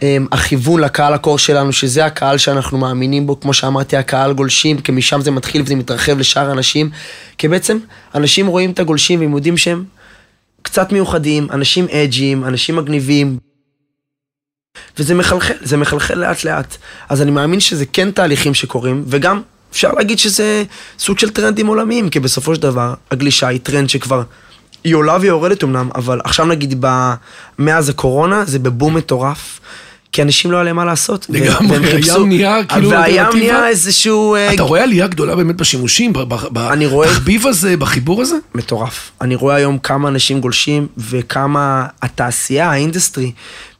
אמ, 0.01 0.27
הכיוון 0.31 0.81
לקהל 0.81 1.13
ה 1.13 1.18
core 1.18 1.38
שלנו, 1.39 1.73
שזה 1.73 2.05
הקהל 2.05 2.38
שאנחנו 2.38 2.77
מאמינים 2.77 3.27
בו, 3.27 3.39
כמו 3.39 3.53
שאמרתי, 3.53 3.97
הקהל 3.97 4.34
גולשים, 4.34 4.77
כי 4.81 4.91
משם 4.91 5.21
זה 5.21 5.31
מתחיל 5.31 5.62
וזה 5.62 5.75
מתרחב 5.75 6.17
לשאר 6.19 6.49
האנשים, 6.49 6.89
כי 7.38 7.47
בעצם 7.47 7.77
אנשים 8.15 8.47
רואים 8.47 8.71
את 8.71 8.79
הגולשים 8.79 9.19
והם 9.19 9.34
יודעים 9.36 9.57
שהם 9.57 9.84
קצת 10.62 10.91
מיוחדים, 10.91 11.47
אנשים 11.51 11.86
edgy 11.91 12.21
ים, 12.21 12.43
אנשים 12.43 12.75
מגניבים, 12.75 13.38
וזה 14.97 15.15
מחלחל, 15.15 15.53
זה 15.62 15.77
מחלחל 15.77 16.15
לאט 16.15 16.43
לאט. 16.43 16.77
אז 17.10 17.21
אני 17.21 17.31
מאמין 17.31 17.60
שזה 17.60 17.86
כן 17.86 18.12
תהליכים 18.12 18.53
שקורים, 18.53 19.03
וגם 19.07 19.41
אפשר 19.71 19.91
להגיד 19.91 20.19
שזה 20.19 20.63
סוג 20.99 21.19
של 21.19 21.29
טרנדים 21.29 21.67
עולמיים, 21.67 22.10
כי 22.10 22.19
בסופו 22.19 22.55
של 22.55 22.62
דבר 22.62 22.93
הגלישה 23.12 23.47
היא 23.47 23.60
טרנד 23.63 23.89
שכבר, 23.89 24.23
היא 24.84 24.95
עולה 24.95 25.17
ויורדת 25.21 25.63
אמנם, 25.63 25.89
אבל 25.95 26.19
עכשיו 26.23 26.45
נגיד 26.45 26.77
ב... 26.79 27.13
מאז 27.60 27.89
הקורונה 27.89 28.45
זה 28.45 28.60
בבום 28.60 28.97
מטורף. 28.97 29.60
כי 30.12 30.21
אנשים 30.21 30.51
לא 30.51 30.57
היה 30.57 30.63
להם 30.63 30.75
מה 30.75 30.86
לעשות. 30.86 31.25
לגמרי, 31.29 31.77
הים 31.77 32.27
נהיה 32.27 32.63
כאילו 32.65 32.89
והים 32.89 33.19
אלטרנטיבה. 33.19 33.45
נהיה 33.45 33.67
איזשהו... 33.67 34.36
אה, 34.36 34.53
אתה 34.53 34.63
רואה 34.63 34.84
עלייה 34.84 35.07
גדולה 35.07 35.36
באמת 35.36 35.55
בשימושים, 35.55 36.13
בתחביב 36.13 37.47
הזה, 37.47 37.77
בחיבור 37.77 38.21
הזה? 38.21 38.36
מטורף. 38.55 39.12
אני 39.21 39.36
רואה 39.36 39.55
היום 39.55 39.77
כמה 39.77 40.10
אנשים 40.10 40.41
גולשים 40.41 40.88
וכמה 40.97 41.86
התעשייה, 42.01 42.71
ה 42.71 42.77
industry, 42.77 43.31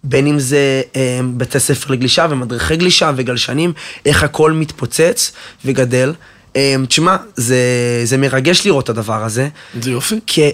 בין 0.04 0.28
אם 0.28 0.40
זה 0.40 0.82
אה, 0.96 1.20
בתי 1.38 1.60
ספר 1.60 1.94
לגלישה 1.94 2.28
ומדריכי 2.30 2.76
גלישה 2.76 3.12
וגלשנים, 3.16 3.74
איך 4.06 4.24
הכל 4.24 4.52
מתפוצץ 4.52 5.32
וגדל. 5.66 6.14
אה, 6.56 6.76
תשמע, 6.88 7.16
זה, 7.36 7.58
זה 8.04 8.18
מרגש 8.18 8.66
לראות 8.66 8.84
את 8.84 8.90
הדבר 8.90 9.24
הזה. 9.24 9.48
זה 9.82 9.92
יופי. 9.92 10.20
כי 10.28 10.52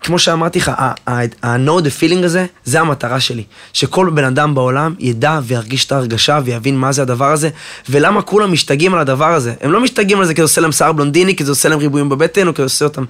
כמו 0.00 0.18
שאמרתי 0.18 0.58
לך, 0.58 0.72
ה-know 1.06 1.80
the 1.80 2.00
feeling 2.00 2.24
הזה, 2.24 2.46
זה 2.64 2.80
המטרה 2.80 3.20
שלי. 3.20 3.44
שכל 3.72 4.10
בן 4.14 4.24
אדם 4.24 4.54
בעולם 4.54 4.94
ידע 4.98 5.40
וירגיש 5.44 5.84
את 5.84 5.92
ההרגשה 5.92 6.40
ויבין 6.44 6.76
מה 6.76 6.92
זה 6.92 7.02
הדבר 7.02 7.32
הזה, 7.32 7.50
ולמה 7.88 8.22
כולם 8.22 8.52
משתגעים 8.52 8.94
על 8.94 9.00
הדבר 9.00 9.34
הזה. 9.34 9.54
הם 9.60 9.72
לא 9.72 9.80
משתגעים 9.80 10.20
על 10.20 10.26
זה 10.26 10.34
כי 10.34 10.40
זה 10.40 10.42
עושה 10.42 10.60
להם 10.60 10.72
שיער 10.72 10.92
בלונדיני, 10.92 11.36
כי 11.36 11.44
זה 11.44 11.52
עושה 11.52 11.68
להם 11.68 11.78
ריבועים 11.78 12.08
בבטן, 12.08 12.48
או 12.48 12.54
כי 12.54 12.62
זה 12.62 12.64
עושה 12.64 12.84
אותם... 12.84 13.04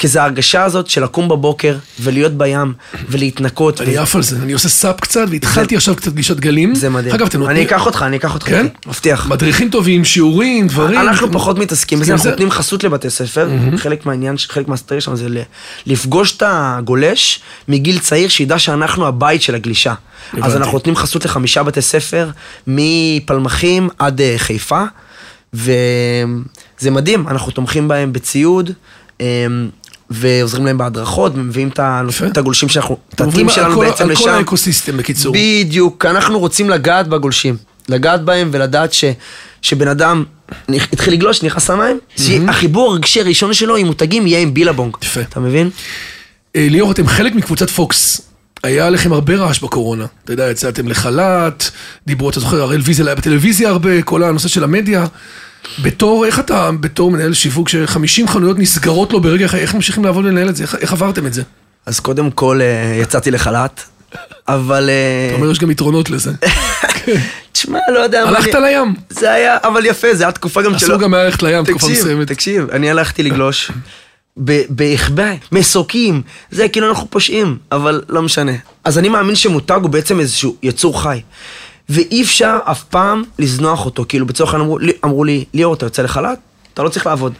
כי 0.00 0.08
זה 0.08 0.22
ההרגשה 0.22 0.64
הזאת 0.64 0.86
של 0.86 1.04
לקום 1.04 1.28
בבוקר 1.28 1.76
ולהיות 2.00 2.32
בים 2.32 2.72
ולהתנקות. 3.08 3.80
אני 3.80 3.96
עף 3.96 4.16
על 4.16 4.22
זה, 4.22 4.36
אני 4.42 4.52
עושה 4.52 4.68
סאפ 4.68 5.00
קצת, 5.00 5.26
והתחלתי 5.30 5.76
עכשיו 5.76 5.96
קצת 5.96 6.12
גישת 6.12 6.40
גלים. 6.40 6.74
זה 6.74 6.88
מדהים. 6.88 7.14
אגב, 7.14 7.26
אתם 7.26 7.38
נותנים... 7.38 7.56
אני 7.56 7.66
אקח 7.66 7.86
אותך, 7.86 8.04
אני 8.06 8.16
אקח 8.16 8.34
אותך. 8.34 8.46
כן? 8.46 8.66
מבטיח. 8.86 9.26
מדריכים 9.26 9.70
טובים, 9.70 10.04
שיעורים, 10.04 10.66
דברים. 10.66 11.00
אנחנו 11.00 11.32
פחות 11.32 11.58
מתעסקים 11.58 12.00
בזה, 12.00 12.06
כן, 12.06 12.12
אנחנו 12.12 12.30
נותנים 12.30 12.50
חסות 12.50 12.84
לבתי 12.84 13.10
ספר, 13.10 13.50
חלק 13.76 14.06
מהעניין, 14.06 14.36
חלק 14.48 14.68
מהסטריה 14.68 15.00
שלנו 15.00 15.16
זה 15.16 15.28
לפגוש 15.86 16.36
את 16.36 16.42
הגולש 16.46 17.40
מגיל 17.68 17.98
צעיר, 17.98 18.28
שידע 18.28 18.58
שאנחנו 18.58 19.06
הבית 19.06 19.42
של 19.42 19.54
הגלישה. 19.54 19.94
אז. 20.42 20.56
אנחנו 20.56 20.72
נותנים 20.72 20.96
חסות 20.96 21.24
לחמישה 21.24 21.62
בתי 21.62 21.82
ספר, 21.82 22.30
מפלמחים 22.66 23.88
עד 23.98 24.20
אה, 24.20 24.34
חיפה, 24.36 24.82
וזה 25.54 26.90
מדהים, 26.90 27.28
אנחנו 27.28 27.52
תומכים 27.52 27.88
בהם 27.88 28.12
בציוד. 28.12 28.70
ועוזרים 30.10 30.66
להם 30.66 30.78
בהדרכות, 30.78 31.32
ומביאים 31.34 31.68
את 31.68 32.36
הגולשים 32.36 32.68
שאנחנו, 32.68 32.96
את 33.14 33.20
הטים 33.20 33.48
על 33.48 33.54
שלנו 33.54 33.74
כל- 33.74 33.86
בעצם 33.86 34.04
על 34.04 34.10
לשם. 34.12 34.22
כל 34.22 34.30
האקוסיסטם, 34.30 34.96
בקיצור. 34.96 35.34
בדיוק, 35.38 36.06
אנחנו 36.06 36.38
רוצים 36.38 36.70
לגעת 36.70 37.08
בגולשים. 37.08 37.56
לגעת 37.88 38.24
בהם 38.24 38.48
ולדעת 38.52 38.92
ש, 38.92 39.04
שבן 39.62 39.88
אדם 39.88 40.24
התחיל 40.68 41.12
לגלוש, 41.12 41.42
נכנס 41.42 41.70
למים, 41.70 41.98
שהחיבור 42.16 42.90
הרגשי 42.92 43.20
הראשון 43.20 43.54
שלו 43.54 43.76
עם 43.76 43.86
מותגים 43.86 44.26
יהיה 44.26 44.40
עם 44.40 44.54
בילבונג. 44.54 44.96
יפה. 45.02 45.20
אתה 45.20 45.40
מבין? 45.40 45.70
אה, 46.56 46.66
ליאור, 46.70 46.92
אתם 46.92 47.06
חלק 47.06 47.34
מקבוצת 47.34 47.70
פוקס. 47.70 48.20
היה 48.64 48.86
עליכם 48.86 49.12
הרבה 49.12 49.34
רעש 49.36 49.58
בקורונה. 49.58 50.06
אתה 50.24 50.32
יודע, 50.32 50.50
יצאתם 50.50 50.88
לחל"ת, 50.88 51.70
דיברו, 52.06 52.30
אתה 52.30 52.40
זוכר, 52.40 52.62
הראל 52.62 52.80
ויזל 52.84 53.06
היה 53.08 53.14
בטלוויזיה 53.14 53.68
הרבה, 53.68 54.02
כל 54.02 54.22
הנושא 54.22 54.48
של 54.48 54.64
המדיה. 54.64 55.06
בתור, 55.82 56.26
איך 56.26 56.38
אתה, 56.38 56.70
בתור 56.80 57.10
מנהל 57.10 57.34
שיווק, 57.34 57.68
ש-50 57.68 58.26
חנויות 58.26 58.58
נסגרות 58.58 59.12
לו 59.12 59.20
ברגע 59.20 59.46
איך 59.54 59.74
ממשיכים 59.74 60.04
לעבוד 60.04 60.24
ולנהל 60.24 60.48
את 60.48 60.56
זה? 60.56 60.62
איך, 60.62 60.74
איך 60.74 60.92
עברתם 60.92 61.26
את 61.26 61.34
זה? 61.34 61.42
אז 61.86 62.00
קודם 62.00 62.30
כל 62.30 62.60
אה, 62.62 62.98
יצאתי 63.02 63.30
לחל"ת, 63.30 63.80
אבל... 64.48 64.90
אה, 64.90 65.26
אתה 65.28 65.36
אומר, 65.36 65.50
יש 65.50 65.58
גם 65.58 65.70
יתרונות 65.70 66.10
לזה. 66.10 66.30
תשמע, 67.52 67.78
לא 67.94 67.98
יודע. 67.98 68.28
הלכת 68.28 68.54
אני- 68.54 68.64
לים. 68.64 68.94
זה 69.10 69.32
היה, 69.32 69.56
אבל 69.64 69.86
יפה, 69.86 70.14
זה 70.14 70.24
היה 70.24 70.32
תקופה 70.32 70.62
גם 70.62 70.74
אסור 70.74 70.96
גם 70.96 71.14
היה 71.14 71.24
ללכת 71.24 71.42
לים 71.42 71.64
תקופה 71.64 71.88
מסוימת. 71.88 72.28
תקשיב, 72.28 72.70
אני 72.72 72.90
הלכתי 72.90 73.22
לגלוש. 73.22 73.70
בהחבא, 74.68 75.32
מסוקים, 75.52 76.22
זה 76.50 76.68
כאילו 76.68 76.88
אנחנו 76.88 77.06
פושעים, 77.10 77.56
אבל 77.72 78.02
לא 78.08 78.22
משנה. 78.22 78.52
אז 78.84 78.98
אני 78.98 79.08
מאמין 79.08 79.36
שמותג 79.36 79.78
הוא 79.82 79.90
בעצם 79.90 80.20
איזשהו 80.20 80.56
יצור 80.62 81.02
חי. 81.02 81.20
ואי 81.90 82.22
אפשר 82.22 82.58
אף 82.64 82.84
פעם 82.84 83.22
לזנוח 83.38 83.84
אותו, 83.84 84.04
כאילו 84.08 84.26
בצורך 84.26 84.54
העניין 84.54 84.70
אמרו, 84.70 84.78
אמרו 85.04 85.24
לי, 85.24 85.44
ליאור, 85.54 85.74
אתה 85.74 85.86
יוצא 85.86 86.02
לחל"ת? 86.02 86.38
אתה 86.74 86.82
לא 86.82 86.88
צריך 86.88 87.06
לעבוד. 87.06 87.32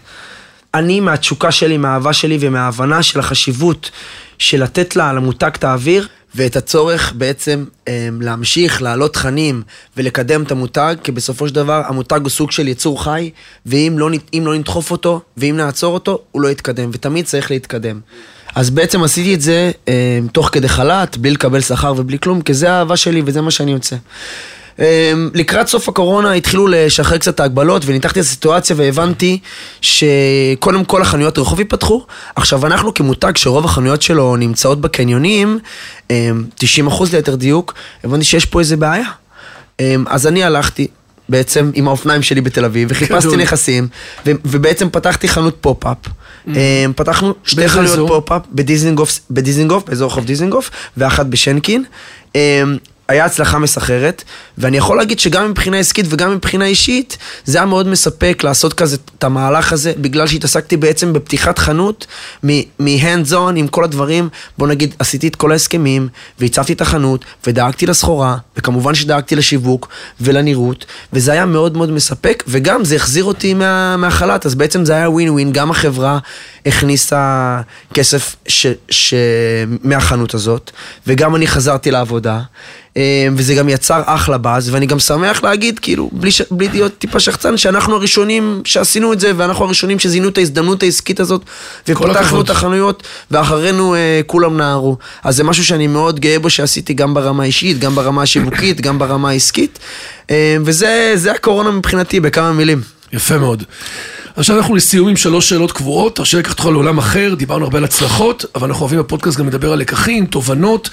אני 0.74 1.00
מהתשוקה 1.00 1.52
שלי, 1.52 1.76
מהאהבה 1.76 2.12
שלי 2.12 2.38
ומההבנה 2.40 3.02
של 3.02 3.20
החשיבות 3.20 3.90
של 4.38 4.62
לתת 4.62 4.96
לה, 4.96 5.12
למותג 5.12 5.50
את 5.54 5.64
האוויר, 5.64 6.08
ואת 6.34 6.56
הצורך 6.56 7.12
בעצם 7.16 7.64
אה, 7.88 8.08
להמשיך, 8.20 8.82
להעלות 8.82 9.14
תכנים 9.14 9.62
ולקדם 9.96 10.42
את 10.42 10.50
המותג, 10.50 10.96
כי 11.02 11.12
בסופו 11.12 11.48
של 11.48 11.54
דבר 11.54 11.82
המותג 11.86 12.20
הוא 12.22 12.30
סוג 12.30 12.50
של 12.50 12.68
יצור 12.68 13.04
חי, 13.04 13.30
ואם 13.66 13.94
לא, 13.98 14.10
לא 14.34 14.54
נדחוף 14.54 14.90
אותו, 14.90 15.20
ואם 15.36 15.56
נעצור 15.56 15.94
אותו, 15.94 16.18
הוא 16.30 16.42
לא 16.42 16.48
יתקדם, 16.48 16.90
ותמיד 16.92 17.24
צריך 17.24 17.50
להתקדם. 17.50 18.00
אז 18.54 18.70
בעצם 18.70 19.02
עשיתי 19.02 19.34
את 19.34 19.40
זה 19.40 19.70
אה, 19.88 20.18
תוך 20.32 20.48
כדי 20.52 20.68
חל"ת, 20.68 21.16
בלי 21.16 21.30
לקבל 21.30 21.60
שכר 21.60 21.94
ובלי 21.96 22.18
כלום, 22.18 22.40
כי 22.42 22.54
זה 22.54 22.72
האהבה 22.72 22.96
שלי 22.96 23.22
וזה 23.24 23.40
מה 23.40 23.50
שאני 23.50 23.72
יוצא. 23.72 23.96
אמ, 24.80 25.30
לקראת 25.34 25.68
סוף 25.68 25.88
הקורונה 25.88 26.32
התחילו 26.32 26.66
לשחרר 26.66 27.18
קצת 27.18 27.34
את 27.34 27.40
ההגבלות 27.40 27.82
וניתחתי 27.86 28.20
את 28.20 28.24
הסיטואציה 28.24 28.76
והבנתי 28.78 29.38
שקודם 29.80 30.84
כל 30.84 31.02
החנויות 31.02 31.38
רחוב 31.38 31.58
ייפתחו. 31.58 32.04
עכשיו 32.36 32.66
אנחנו 32.66 32.94
כמותג 32.94 33.36
שרוב 33.36 33.64
החנויות 33.64 34.02
שלו 34.02 34.36
נמצאות 34.36 34.80
בקניונים, 34.80 35.58
אמ, 36.10 36.44
90% 36.56 37.12
ליתר 37.12 37.34
דיוק, 37.34 37.74
הבנתי 38.04 38.24
שיש 38.24 38.46
פה 38.46 38.60
איזה 38.60 38.76
בעיה. 38.76 39.08
אמ, 39.80 40.04
אז 40.08 40.26
אני 40.26 40.44
הלכתי 40.44 40.86
בעצם 41.30 41.70
עם 41.74 41.88
האופניים 41.88 42.22
שלי 42.22 42.40
בתל 42.40 42.64
אביב 42.64 42.88
וחיפשתי 42.90 43.28
גדול. 43.28 43.42
נכסים 43.42 43.88
ו- 44.26 44.30
ובעצם 44.44 44.90
פתחתי 44.90 45.28
חנות 45.28 45.56
pop-up. 45.60 45.96
אמ, 46.48 46.52
פתחנו 46.96 47.34
שתי 47.44 47.68
חנויות? 47.68 48.08
pop-up 48.08 48.42
בדיזנגוף, 48.52 49.20
בדיזנגוף, 49.30 49.84
באזור 49.88 50.10
רחוב 50.10 50.24
דיזנגוף, 50.24 50.70
ואחת 50.96 51.26
בשנקין. 51.26 51.84
היה 53.10 53.24
הצלחה 53.24 53.58
מסחררת, 53.58 54.24
ואני 54.58 54.76
יכול 54.76 54.96
להגיד 54.96 55.20
שגם 55.20 55.50
מבחינה 55.50 55.78
עסקית 55.78 56.06
וגם 56.08 56.34
מבחינה 56.34 56.64
אישית, 56.64 57.18
זה 57.44 57.58
היה 57.58 57.66
מאוד 57.66 57.86
מספק 57.88 58.40
לעשות 58.44 58.74
כזה 58.74 58.96
את 59.18 59.24
המהלך 59.24 59.72
הזה, 59.72 59.92
בגלל 59.96 60.26
שהתעסקתי 60.26 60.76
בעצם 60.76 61.12
בפתיחת 61.12 61.58
חנות, 61.58 62.06
מ-hands 62.44 63.32
on 63.32 63.56
עם 63.56 63.68
כל 63.68 63.84
הדברים, 63.84 64.28
בוא 64.58 64.66
נגיד, 64.66 64.94
עשיתי 64.98 65.28
את 65.28 65.36
כל 65.36 65.52
ההסכמים, 65.52 66.08
והצבתי 66.38 66.72
את 66.72 66.80
החנות, 66.80 67.24
ודאגתי 67.46 67.86
לסחורה, 67.86 68.36
וכמובן 68.56 68.94
שדאגתי 68.94 69.36
לשיווק 69.36 69.88
ולנראות, 70.20 70.86
וזה 71.12 71.32
היה 71.32 71.46
מאוד 71.46 71.76
מאוד 71.76 71.90
מספק, 71.90 72.44
וגם 72.48 72.84
זה 72.84 72.96
החזיר 72.96 73.24
אותי 73.24 73.54
מה, 73.54 73.96
מהחל"ת, 73.96 74.46
אז 74.46 74.54
בעצם 74.54 74.84
זה 74.84 74.92
היה 74.92 75.10
ווין 75.10 75.30
ווין, 75.30 75.52
גם 75.52 75.70
החברה 75.70 76.18
הכניסה 76.66 77.60
כסף 77.94 78.36
ש, 78.48 78.66
ש, 78.90 79.14
מהחנות 79.84 80.34
הזאת, 80.34 80.70
וגם 81.06 81.36
אני 81.36 81.46
חזרתי 81.46 81.90
לעבודה. 81.90 82.40
וזה 83.36 83.54
גם 83.54 83.68
יצר 83.68 84.02
אחלה 84.06 84.38
באז, 84.38 84.74
ואני 84.74 84.86
גם 84.86 84.98
שמח 84.98 85.42
להגיד, 85.42 85.78
כאילו, 85.78 86.10
בלי, 86.12 86.30
ש... 86.30 86.42
בלי 86.50 86.68
להיות 86.68 86.98
טיפה 86.98 87.20
שחצן, 87.20 87.56
שאנחנו 87.56 87.96
הראשונים 87.96 88.62
שעשינו 88.64 89.12
את 89.12 89.20
זה, 89.20 89.32
ואנחנו 89.36 89.64
הראשונים 89.64 89.98
שזיהינו 89.98 90.28
את 90.28 90.38
ההזדמנות 90.38 90.82
העסקית 90.82 91.20
הזאת, 91.20 91.42
ופתחנו. 91.88 92.40
את 92.40 92.50
החנויות, 92.50 93.02
ואחרינו 93.30 93.94
אה, 93.94 94.20
כולם 94.26 94.56
נהרו. 94.56 94.96
אז 95.24 95.36
זה 95.36 95.44
משהו 95.44 95.64
שאני 95.64 95.86
מאוד 95.86 96.20
גאה 96.20 96.38
בו 96.38 96.50
שעשיתי 96.50 96.94
גם 96.94 97.14
ברמה 97.14 97.42
האישית, 97.42 97.78
גם 97.78 97.94
ברמה 97.94 98.22
השיווקית, 98.22 98.80
גם 98.80 98.98
ברמה 98.98 99.28
העסקית, 99.28 99.78
אה, 100.30 100.56
וזה 100.64 101.12
זה 101.14 101.32
הקורונה 101.32 101.70
מבחינתי, 101.70 102.20
בכמה 102.20 102.52
מילים. 102.52 102.80
יפה 103.12 103.38
מאוד. 103.38 103.62
עכשיו 104.36 104.58
אנחנו 104.58 104.74
לסיום 104.74 105.08
עם 105.08 105.16
שלוש 105.16 105.48
שאלות 105.48 105.72
קבועות, 105.72 106.16
תרשה 106.16 106.38
לקחת 106.38 106.50
אותך 106.58 106.64
לעולם 106.64 106.98
אחר, 106.98 107.34
דיברנו 107.34 107.64
הרבה 107.64 107.78
על 107.78 107.84
הצלחות, 107.84 108.44
אבל 108.54 108.68
אנחנו 108.68 108.80
אוהבים 108.80 108.98
בפודקאסט 108.98 109.38
גם 109.38 109.46
לדבר 109.46 109.72
על 109.72 109.78
לקחים, 109.78 110.26
תובנות. 110.26 110.90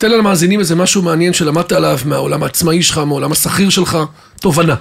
תן 0.00 0.10
למאזינים 0.10 0.60
איזה 0.60 0.76
משהו 0.76 1.02
מעניין 1.02 1.32
שלמדת 1.32 1.72
עליו 1.72 1.98
מהעולם 2.04 2.42
העצמאי 2.42 2.82
שלך, 2.82 2.98
מהעולם 2.98 3.32
השכיר 3.32 3.70
שלך, 3.70 3.98
תובנה. 4.40 4.74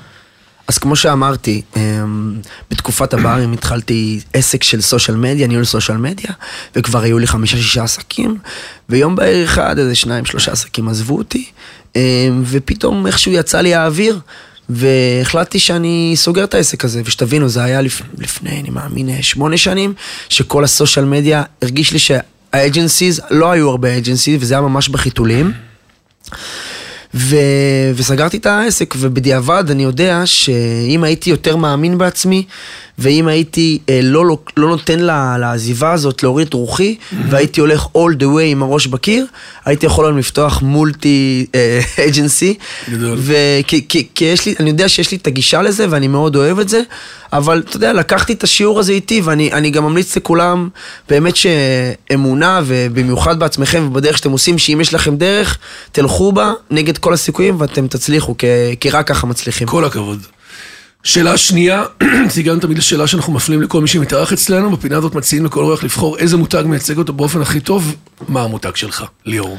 אז 0.68 0.78
כמו 0.78 0.96
שאמרתי, 0.96 1.62
אמ, 1.76 2.36
בתקופת 2.72 3.14
הברים 3.14 3.54
התחלתי 3.54 4.20
עסק 4.34 4.64
של 4.64 4.82
סושיאל 4.82 5.18
מדיה, 5.18 5.48
ניהול 5.48 5.66
סושיאל 5.66 5.98
מדיה, 5.98 6.32
וכבר 6.76 7.02
היו 7.02 7.20
לי 7.20 7.28
חמישה-שישה 7.28 7.84
עסקים, 7.84 8.38
ויום 8.90 9.16
בהיר 9.16 9.46
אחד 9.46 9.80
איזה 9.80 9.96
שניים, 9.96 10.26
שלושה 10.26 10.52
עסקים 10.52 10.90
עזבו 10.90 11.18
אותי, 11.18 11.46
אמ, 11.96 12.02
ופתאום 12.46 13.08
איכשהו 13.08 13.32
יצא 13.32 13.62
לי 13.62 13.76
האוויר, 13.76 14.20
והחלטתי 14.70 15.60
שאני 15.60 16.14
סוגר 16.16 16.44
את 16.44 16.54
העסק 16.54 16.86
הזה, 16.86 17.02
ושתבינו, 17.06 17.50
זה 17.50 17.64
היה 17.64 17.82
לפ... 17.82 18.02
לפני, 18.18 18.60
אני 18.60 18.70
מאמין, 18.70 19.10
אה, 19.10 19.24
שמונה 19.24 19.58
שנים, 19.58 19.94
שכל 20.30 20.64
ה 20.64 20.70
social 20.70 21.06
media 21.06 21.44
הרגיש 21.62 21.94
לי 21.94 22.00
שה 22.52 22.69
agencies, 22.69 23.22
לא 23.30 23.52
היו 23.52 23.70
הרבה 23.70 23.98
agencies, 23.98 24.44
וזה 24.44 24.54
היה 24.54 24.62
ממש 24.62 24.90
בחיתולים. 24.90 25.52
ו... 27.14 27.36
וסגרתי 27.96 28.38
את 28.38 28.46
העסק, 28.46 28.94
ובדיעבד 28.98 29.64
אני 29.72 29.84
יודע 29.84 30.22
שאם 30.26 31.04
הייתי 31.04 31.30
יותר 31.30 31.56
מאמין 31.56 31.98
בעצמי, 31.98 32.46
ואם 33.00 33.28
הייתי 33.28 33.80
אה, 33.90 34.00
לא, 34.04 34.26
לא, 34.26 34.38
לא 34.58 34.68
נותן 34.68 35.00
לה, 35.00 35.38
לעזיבה 35.38 35.92
הזאת 35.92 36.24
להוריד 36.24 36.48
את 36.48 36.54
רוחי, 36.54 36.96
והייתי 37.30 37.62
הולך 37.62 37.86
all 37.86 38.20
the 38.20 38.24
way 38.24 38.42
עם 38.42 38.64
הראש 38.64 38.88
בקיר, 38.88 39.26
הייתי 39.66 39.86
יכול 39.86 40.06
היום 40.06 40.18
לפתוח 40.18 40.62
multi 40.62 41.46
agency. 42.08 42.58
גדול. 42.90 43.18
וכי 43.22 43.86
כי, 43.88 44.08
כי 44.16 44.26
יש 44.26 44.46
לי, 44.46 44.56
אני 44.60 44.70
יודע 44.70 44.90
שיש 44.90 45.12
לי 45.12 45.18
את 45.18 45.28
הגישה 45.28 45.62
לזה, 45.62 45.86
ואני 45.90 46.08
מאוד 46.08 46.36
אוהב 46.36 46.60
את 46.60 46.70
זה, 46.70 46.82
אבל 47.34 47.64
אתה 47.70 47.78
יודע, 47.78 47.94
לקחתי 47.94 48.34
את 48.34 48.44
השיעור 48.44 48.80
הזה 48.80 48.92
איתי, 48.92 49.22
ואני 49.22 49.54
אני 49.54 49.72
גם 49.72 49.84
ממליץ 49.84 50.18
לכולם, 50.18 50.70
באמת 51.10 51.34
שאמונה, 51.36 52.62
ובמיוחד 52.66 53.40
בעצמכם 53.40 53.88
ובדרך 53.88 54.18
שאתם 54.18 54.32
עושים, 54.32 54.58
שאם 54.58 54.82
יש 54.82 54.94
לכם 54.94 55.16
דרך, 55.16 55.58
תלכו 55.92 56.32
בה 56.32 56.54
נגד 56.72 56.98
כל 56.98 57.14
הסיכויים 57.14 57.62
ואתם 57.62 57.88
תצליחו, 57.88 58.38
כי, 58.38 58.48
כי 58.80 58.90
רק 58.90 59.08
ככה 59.08 59.28
מצליחים. 59.28 59.68
כל 59.68 59.86
הכבוד. 59.86 60.20
שאלה 61.04 61.38
שנייה, 61.38 61.84
זה 62.34 62.42
הגענו 62.42 62.60
תמיד 62.60 62.78
לשאלה 62.78 63.08
שאנחנו 63.08 63.34
מפנים 63.34 63.62
לכל 63.62 63.82
מי 63.82 63.88
שמתארח 63.88 64.34
אצלנו, 64.34 64.72
בפינה 64.78 64.98
הזאת 64.98 65.16
מציעים 65.16 65.46
לכל 65.46 65.60
אורח 65.60 65.84
לבחור 65.84 66.18
איזה 66.18 66.38
מותג 66.38 66.64
מייצג 66.66 66.98
אותו 66.98 67.14
באופן 67.14 67.42
הכי 67.42 67.60
טוב, 67.60 67.96
מה 68.28 68.44
המותג 68.44 68.76
שלך, 68.76 69.06
ליאור? 69.26 69.58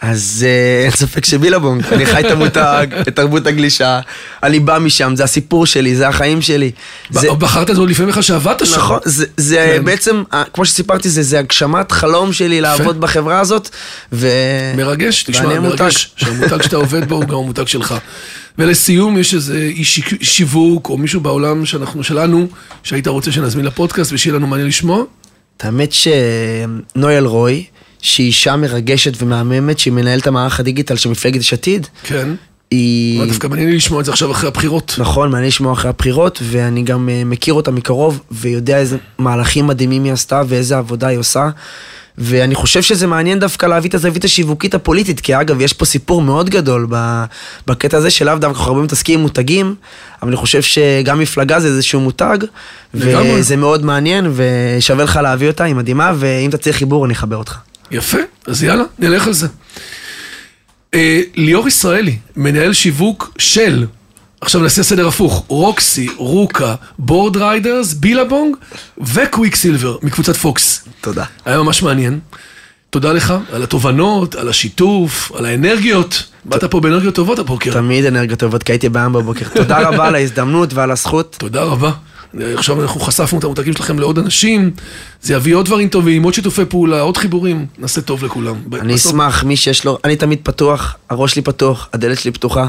אז 0.00 0.46
אה, 0.48 0.82
אין 0.84 0.90
ספק 0.90 1.24
שבילבונג, 1.24 1.82
אני 1.92 2.06
חי 2.06 2.20
את 2.20 2.30
המותג, 2.30 2.86
את 3.08 3.16
תרבות 3.16 3.46
הגלישה, 3.46 4.00
אני 4.42 4.60
בא 4.60 4.78
משם, 4.78 5.12
זה 5.16 5.24
הסיפור 5.24 5.66
שלי, 5.66 5.96
זה 5.96 6.08
החיים 6.08 6.42
שלי. 6.42 6.70
זה- 7.10 7.30
בחרת 7.38 7.70
את 7.70 7.74
זה 7.74 7.80
עוד 7.80 7.90
לפני 7.90 8.06
בכלל 8.06 8.22
שעבדת 8.22 8.66
שם. 8.66 8.76
נכון, 8.76 8.98
זה, 9.04 9.26
זה 9.36 9.72
כן. 9.76 9.84
בעצם, 9.84 10.22
כמו 10.52 10.64
שסיפרתי, 10.64 11.08
זה, 11.08 11.22
זה 11.22 11.38
הגשמת 11.38 11.92
חלום 11.92 12.32
שלי 12.32 12.60
לעבוד 12.60 13.00
בחברה 13.00 13.40
הזאת, 13.40 13.68
ו... 14.12 14.28
מרגש, 14.76 15.22
תשמע. 15.22 15.60
מרגש, 15.60 16.12
שהמותג 16.16 16.62
שאתה 16.62 16.76
עובד 16.76 17.08
בו 17.08 17.14
הוא 17.14 17.24
גם 17.24 17.34
המותג 17.34 17.66
שלך. 17.66 17.94
ולסיום, 18.58 19.18
יש 19.18 19.34
איזה 19.34 19.56
איש 19.58 20.00
שיווק, 20.22 20.88
או 20.88 20.98
מישהו 20.98 21.20
בעולם 21.20 21.66
שאנחנו, 21.66 22.04
שלנו, 22.04 22.46
שהיית 22.82 23.06
רוצה 23.06 23.32
שנזמין 23.32 23.64
לפודקאסט 23.64 24.12
ושיהיה 24.12 24.34
לנו 24.36 24.46
מעניין 24.46 24.68
לשמוע? 24.68 25.02
האמת 25.60 25.92
שנויל 25.92 27.24
רוי, 27.24 27.64
שהיא 28.02 28.26
אישה 28.26 28.56
מרגשת 28.56 29.22
ומהממת, 29.22 29.78
שהיא 29.78 29.92
מנהלת 29.92 30.26
המערך 30.26 30.60
הדיגיטל 30.60 30.96
של 30.96 31.08
מפלגת 31.08 31.40
יש 31.40 31.52
עתיד, 31.52 31.86
כן. 32.02 32.28
היא... 32.70 33.26
דווקא 33.26 33.48
מעניין 33.48 33.68
לי 33.70 33.76
לשמוע 33.76 34.00
את 34.00 34.04
זה 34.04 34.12
עכשיו 34.12 34.30
אחרי 34.30 34.48
הבחירות. 34.48 34.94
נכון, 34.98 35.30
מעניין 35.30 35.48
לשמוע 35.48 35.72
אחרי 35.72 35.88
הבחירות, 35.88 36.38
ואני 36.42 36.82
גם 36.82 37.08
אה, 37.08 37.22
מכיר 37.24 37.54
אותה 37.54 37.70
מקרוב, 37.70 38.20
ויודע 38.30 38.78
איזה 38.78 38.96
מהלכים 39.18 39.66
מדהימים 39.66 40.04
היא 40.04 40.12
עשתה 40.12 40.42
ואיזה 40.48 40.78
עבודה 40.78 41.06
היא 41.06 41.18
עושה. 41.18 41.48
ואני 42.18 42.54
חושב 42.54 42.82
שזה 42.82 43.06
מעניין 43.06 43.38
דווקא 43.38 43.66
להביא 43.66 43.90
את 43.90 43.94
הזווית 43.94 44.24
השיווקית 44.24 44.74
הפוליטית, 44.74 45.20
כי 45.20 45.40
אגב, 45.40 45.60
יש 45.60 45.72
פה 45.72 45.84
סיפור 45.84 46.22
מאוד 46.22 46.50
גדול 46.50 46.86
בקטע 47.66 47.96
הזה 47.96 48.10
שלאו 48.10 48.38
דווקא 48.38 48.58
אנחנו 48.58 48.72
הרבה 48.72 48.84
מתעסקים 48.84 49.18
עם 49.18 49.22
מותגים, 49.22 49.74
אבל 50.22 50.30
אני 50.30 50.36
חושב 50.36 50.62
שגם 50.62 51.18
מפלגה 51.18 51.60
זה 51.60 51.68
איזשהו 51.68 52.00
מותג. 52.00 52.38
וזה 52.94 53.56
מאוד 53.56 53.84
מעניין, 53.84 54.32
ושווה 54.34 55.04
לך 55.04 55.16
להביא 55.22 55.48
אותה, 55.48 55.64
היא 55.64 55.74
מדהימה, 55.74 56.12
ואם 56.16 56.48
אתה 56.48 56.58
צריך 56.58 56.76
חיבור, 56.76 57.04
אני 57.06 57.14
אחבר 57.14 57.36
אותך. 57.36 57.56
יפה, 57.90 58.18
אז 58.46 58.62
יאללה, 58.62 58.84
נלך 58.98 59.26
על 59.26 59.32
זה. 59.32 59.46
אה, 60.94 61.20
ליאור 61.34 61.68
ישראלי, 61.68 62.18
מנהל 62.36 62.72
שיווק 62.72 63.32
של, 63.38 63.86
עכשיו 64.40 64.60
נעשה 64.60 64.82
סדר 64.82 65.08
הפוך, 65.08 65.44
Roxy, 65.48 66.08
RVCA, 66.16 66.74
Boardriders, 66.98 67.92
Billabong 67.92 68.56
ו 68.98 69.54
Quiksilver 69.54 69.96
מקבוצת 70.02 70.36
פוקס. 70.36 70.84
תודה. 71.00 71.24
היה 71.44 71.58
ממש 71.58 71.82
מעניין. 71.82 72.20
תודה 72.90 73.12
לך 73.12 73.34
על 73.52 73.62
התובנות, 73.62 74.34
על 74.34 74.48
השיתוף, 74.48 75.32
על 75.34 75.46
האנרגיות. 75.46 76.22
באת 76.44 76.64
פה 76.64 76.80
באנרגיות 76.80 77.14
טובות 77.14 77.38
הבוקר. 77.38 77.72
תמיד 77.72 78.04
אנרגיות 78.04 78.38
טובות, 78.38 78.62
כי 78.62 78.72
הייתי 78.72 78.88
בים 78.88 79.12
בבוקר. 79.12 79.46
תודה 79.54 79.88
רבה 79.88 80.06
על 80.06 80.14
ההזדמנות 80.14 80.74
ועל 80.74 80.90
הזכות. 80.90 81.36
תודה 81.38 81.62
רבה. 81.62 81.90
עכשיו 82.56 82.82
אנחנו 82.82 83.00
חשפנו 83.00 83.38
את 83.38 83.44
המותגים 83.44 83.72
שלכם 83.72 83.98
לעוד 83.98 84.18
אנשים, 84.18 84.70
זה 85.22 85.34
יביא 85.34 85.54
עוד 85.54 85.66
דברים 85.66 85.88
טובים, 85.88 86.22
עוד 86.22 86.34
שיתופי 86.34 86.64
פעולה, 86.64 87.00
עוד 87.00 87.16
חיבורים, 87.16 87.66
נעשה 87.78 88.00
טוב 88.00 88.24
לכולם. 88.24 88.54
אני 88.80 88.94
בסוף- 88.94 89.12
אשמח, 89.12 89.44
מי 89.44 89.56
שיש 89.56 89.84
לו, 89.84 89.98
אני 90.04 90.16
תמיד 90.16 90.38
פתוח, 90.42 90.96
הראש 91.10 91.32
שלי 91.32 91.42
פתוח, 91.42 91.88
הדלת 91.92 92.18
שלי 92.20 92.30
פתוחה. 92.30 92.68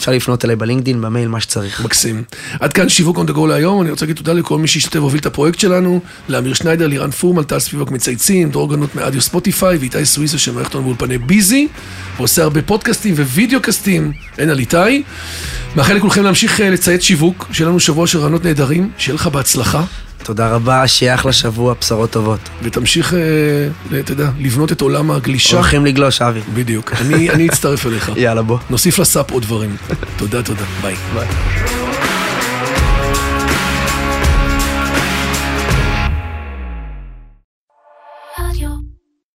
אפשר 0.00 0.12
לפנות 0.12 0.44
אליי 0.44 0.56
בלינקדאין, 0.56 1.00
במייל, 1.00 1.28
מה 1.28 1.40
שצריך. 1.40 1.84
מקסים. 1.84 2.22
עד 2.60 2.72
כאן 2.72 2.88
שיווק 2.88 3.18
on 3.18 3.30
the 3.30 3.34
go 3.34 3.46
להיום, 3.48 3.82
אני 3.82 3.90
רוצה 3.90 4.04
להגיד 4.04 4.16
תודה 4.16 4.32
לכל 4.32 4.58
מי 4.58 4.68
שהשתתף 4.68 4.96
והוביל 4.96 5.20
את 5.20 5.26
הפרויקט 5.26 5.58
שלנו, 5.58 6.00
לאמיר 6.28 6.54
שניידר, 6.54 6.86
לירן 6.86 7.10
פורמל, 7.10 7.44
טל 7.44 7.58
ספיבק 7.58 7.90
מצייצים, 7.90 8.50
דרור 8.50 8.70
גנות 8.70 8.94
מאדיו 8.94 9.20
ספוטיפיי, 9.20 9.78
ואיתי 9.78 10.06
סוויסה 10.06 10.38
של 10.38 10.52
מערכת 10.52 10.74
לנו 10.74 10.84
באולפני 10.84 11.18
ביזי, 11.18 11.68
ועושה 12.16 12.42
הרבה 12.42 12.62
פודקאסטים 12.62 13.14
ווידאו 13.14 13.60
קאסטים, 13.60 14.12
אין 14.38 14.50
על 14.50 14.58
איתי. 14.58 15.02
מאחל 15.76 15.94
לכולכם 15.94 16.22
להמשיך 16.22 16.60
אה, 16.60 16.70
לצייץ 16.70 17.02
שיווק, 17.02 17.48
שיהיה 17.52 17.68
לנו 17.68 17.80
שבוע 17.80 18.06
של 18.06 18.18
רעיונות 18.18 18.44
נהדרים, 18.44 18.90
שיהיה 18.98 19.14
לך 19.14 19.26
בהצלחה, 19.26 19.84
תודה 20.22 20.48
רבה, 20.48 20.88
שיהיה 20.88 21.14
אחלה 21.14 21.32
שבוע, 21.32 21.74
בשורות 21.80 22.10
טובות. 22.10 22.40
ותמשיך, 22.62 23.14
אה, 23.14 23.98
אתה 24.00 24.12
יודע, 24.12 24.30
לבנות 24.38 24.72
את 24.72 24.80
עולם 24.80 25.10
הגלישה. 25.10 25.56
הולכים 25.56 25.86
לגלוש, 25.86 26.22
אבי. 26.22 26.40
בדיוק, 26.54 26.92
אני 26.92 27.30
אני 27.30 27.48
אצטרף 27.48 27.86
אליך. 27.86 28.12
יאללה, 28.16 28.42
בוא. 28.42 28.58
נוסיף 28.70 28.98
לסאפ 28.98 29.30
עוד 29.30 29.42
דברים. 29.42 29.76
תודה, 30.16 30.42
תודה, 30.42 30.64
ביי. 30.82 30.94
ביי. 31.14 31.89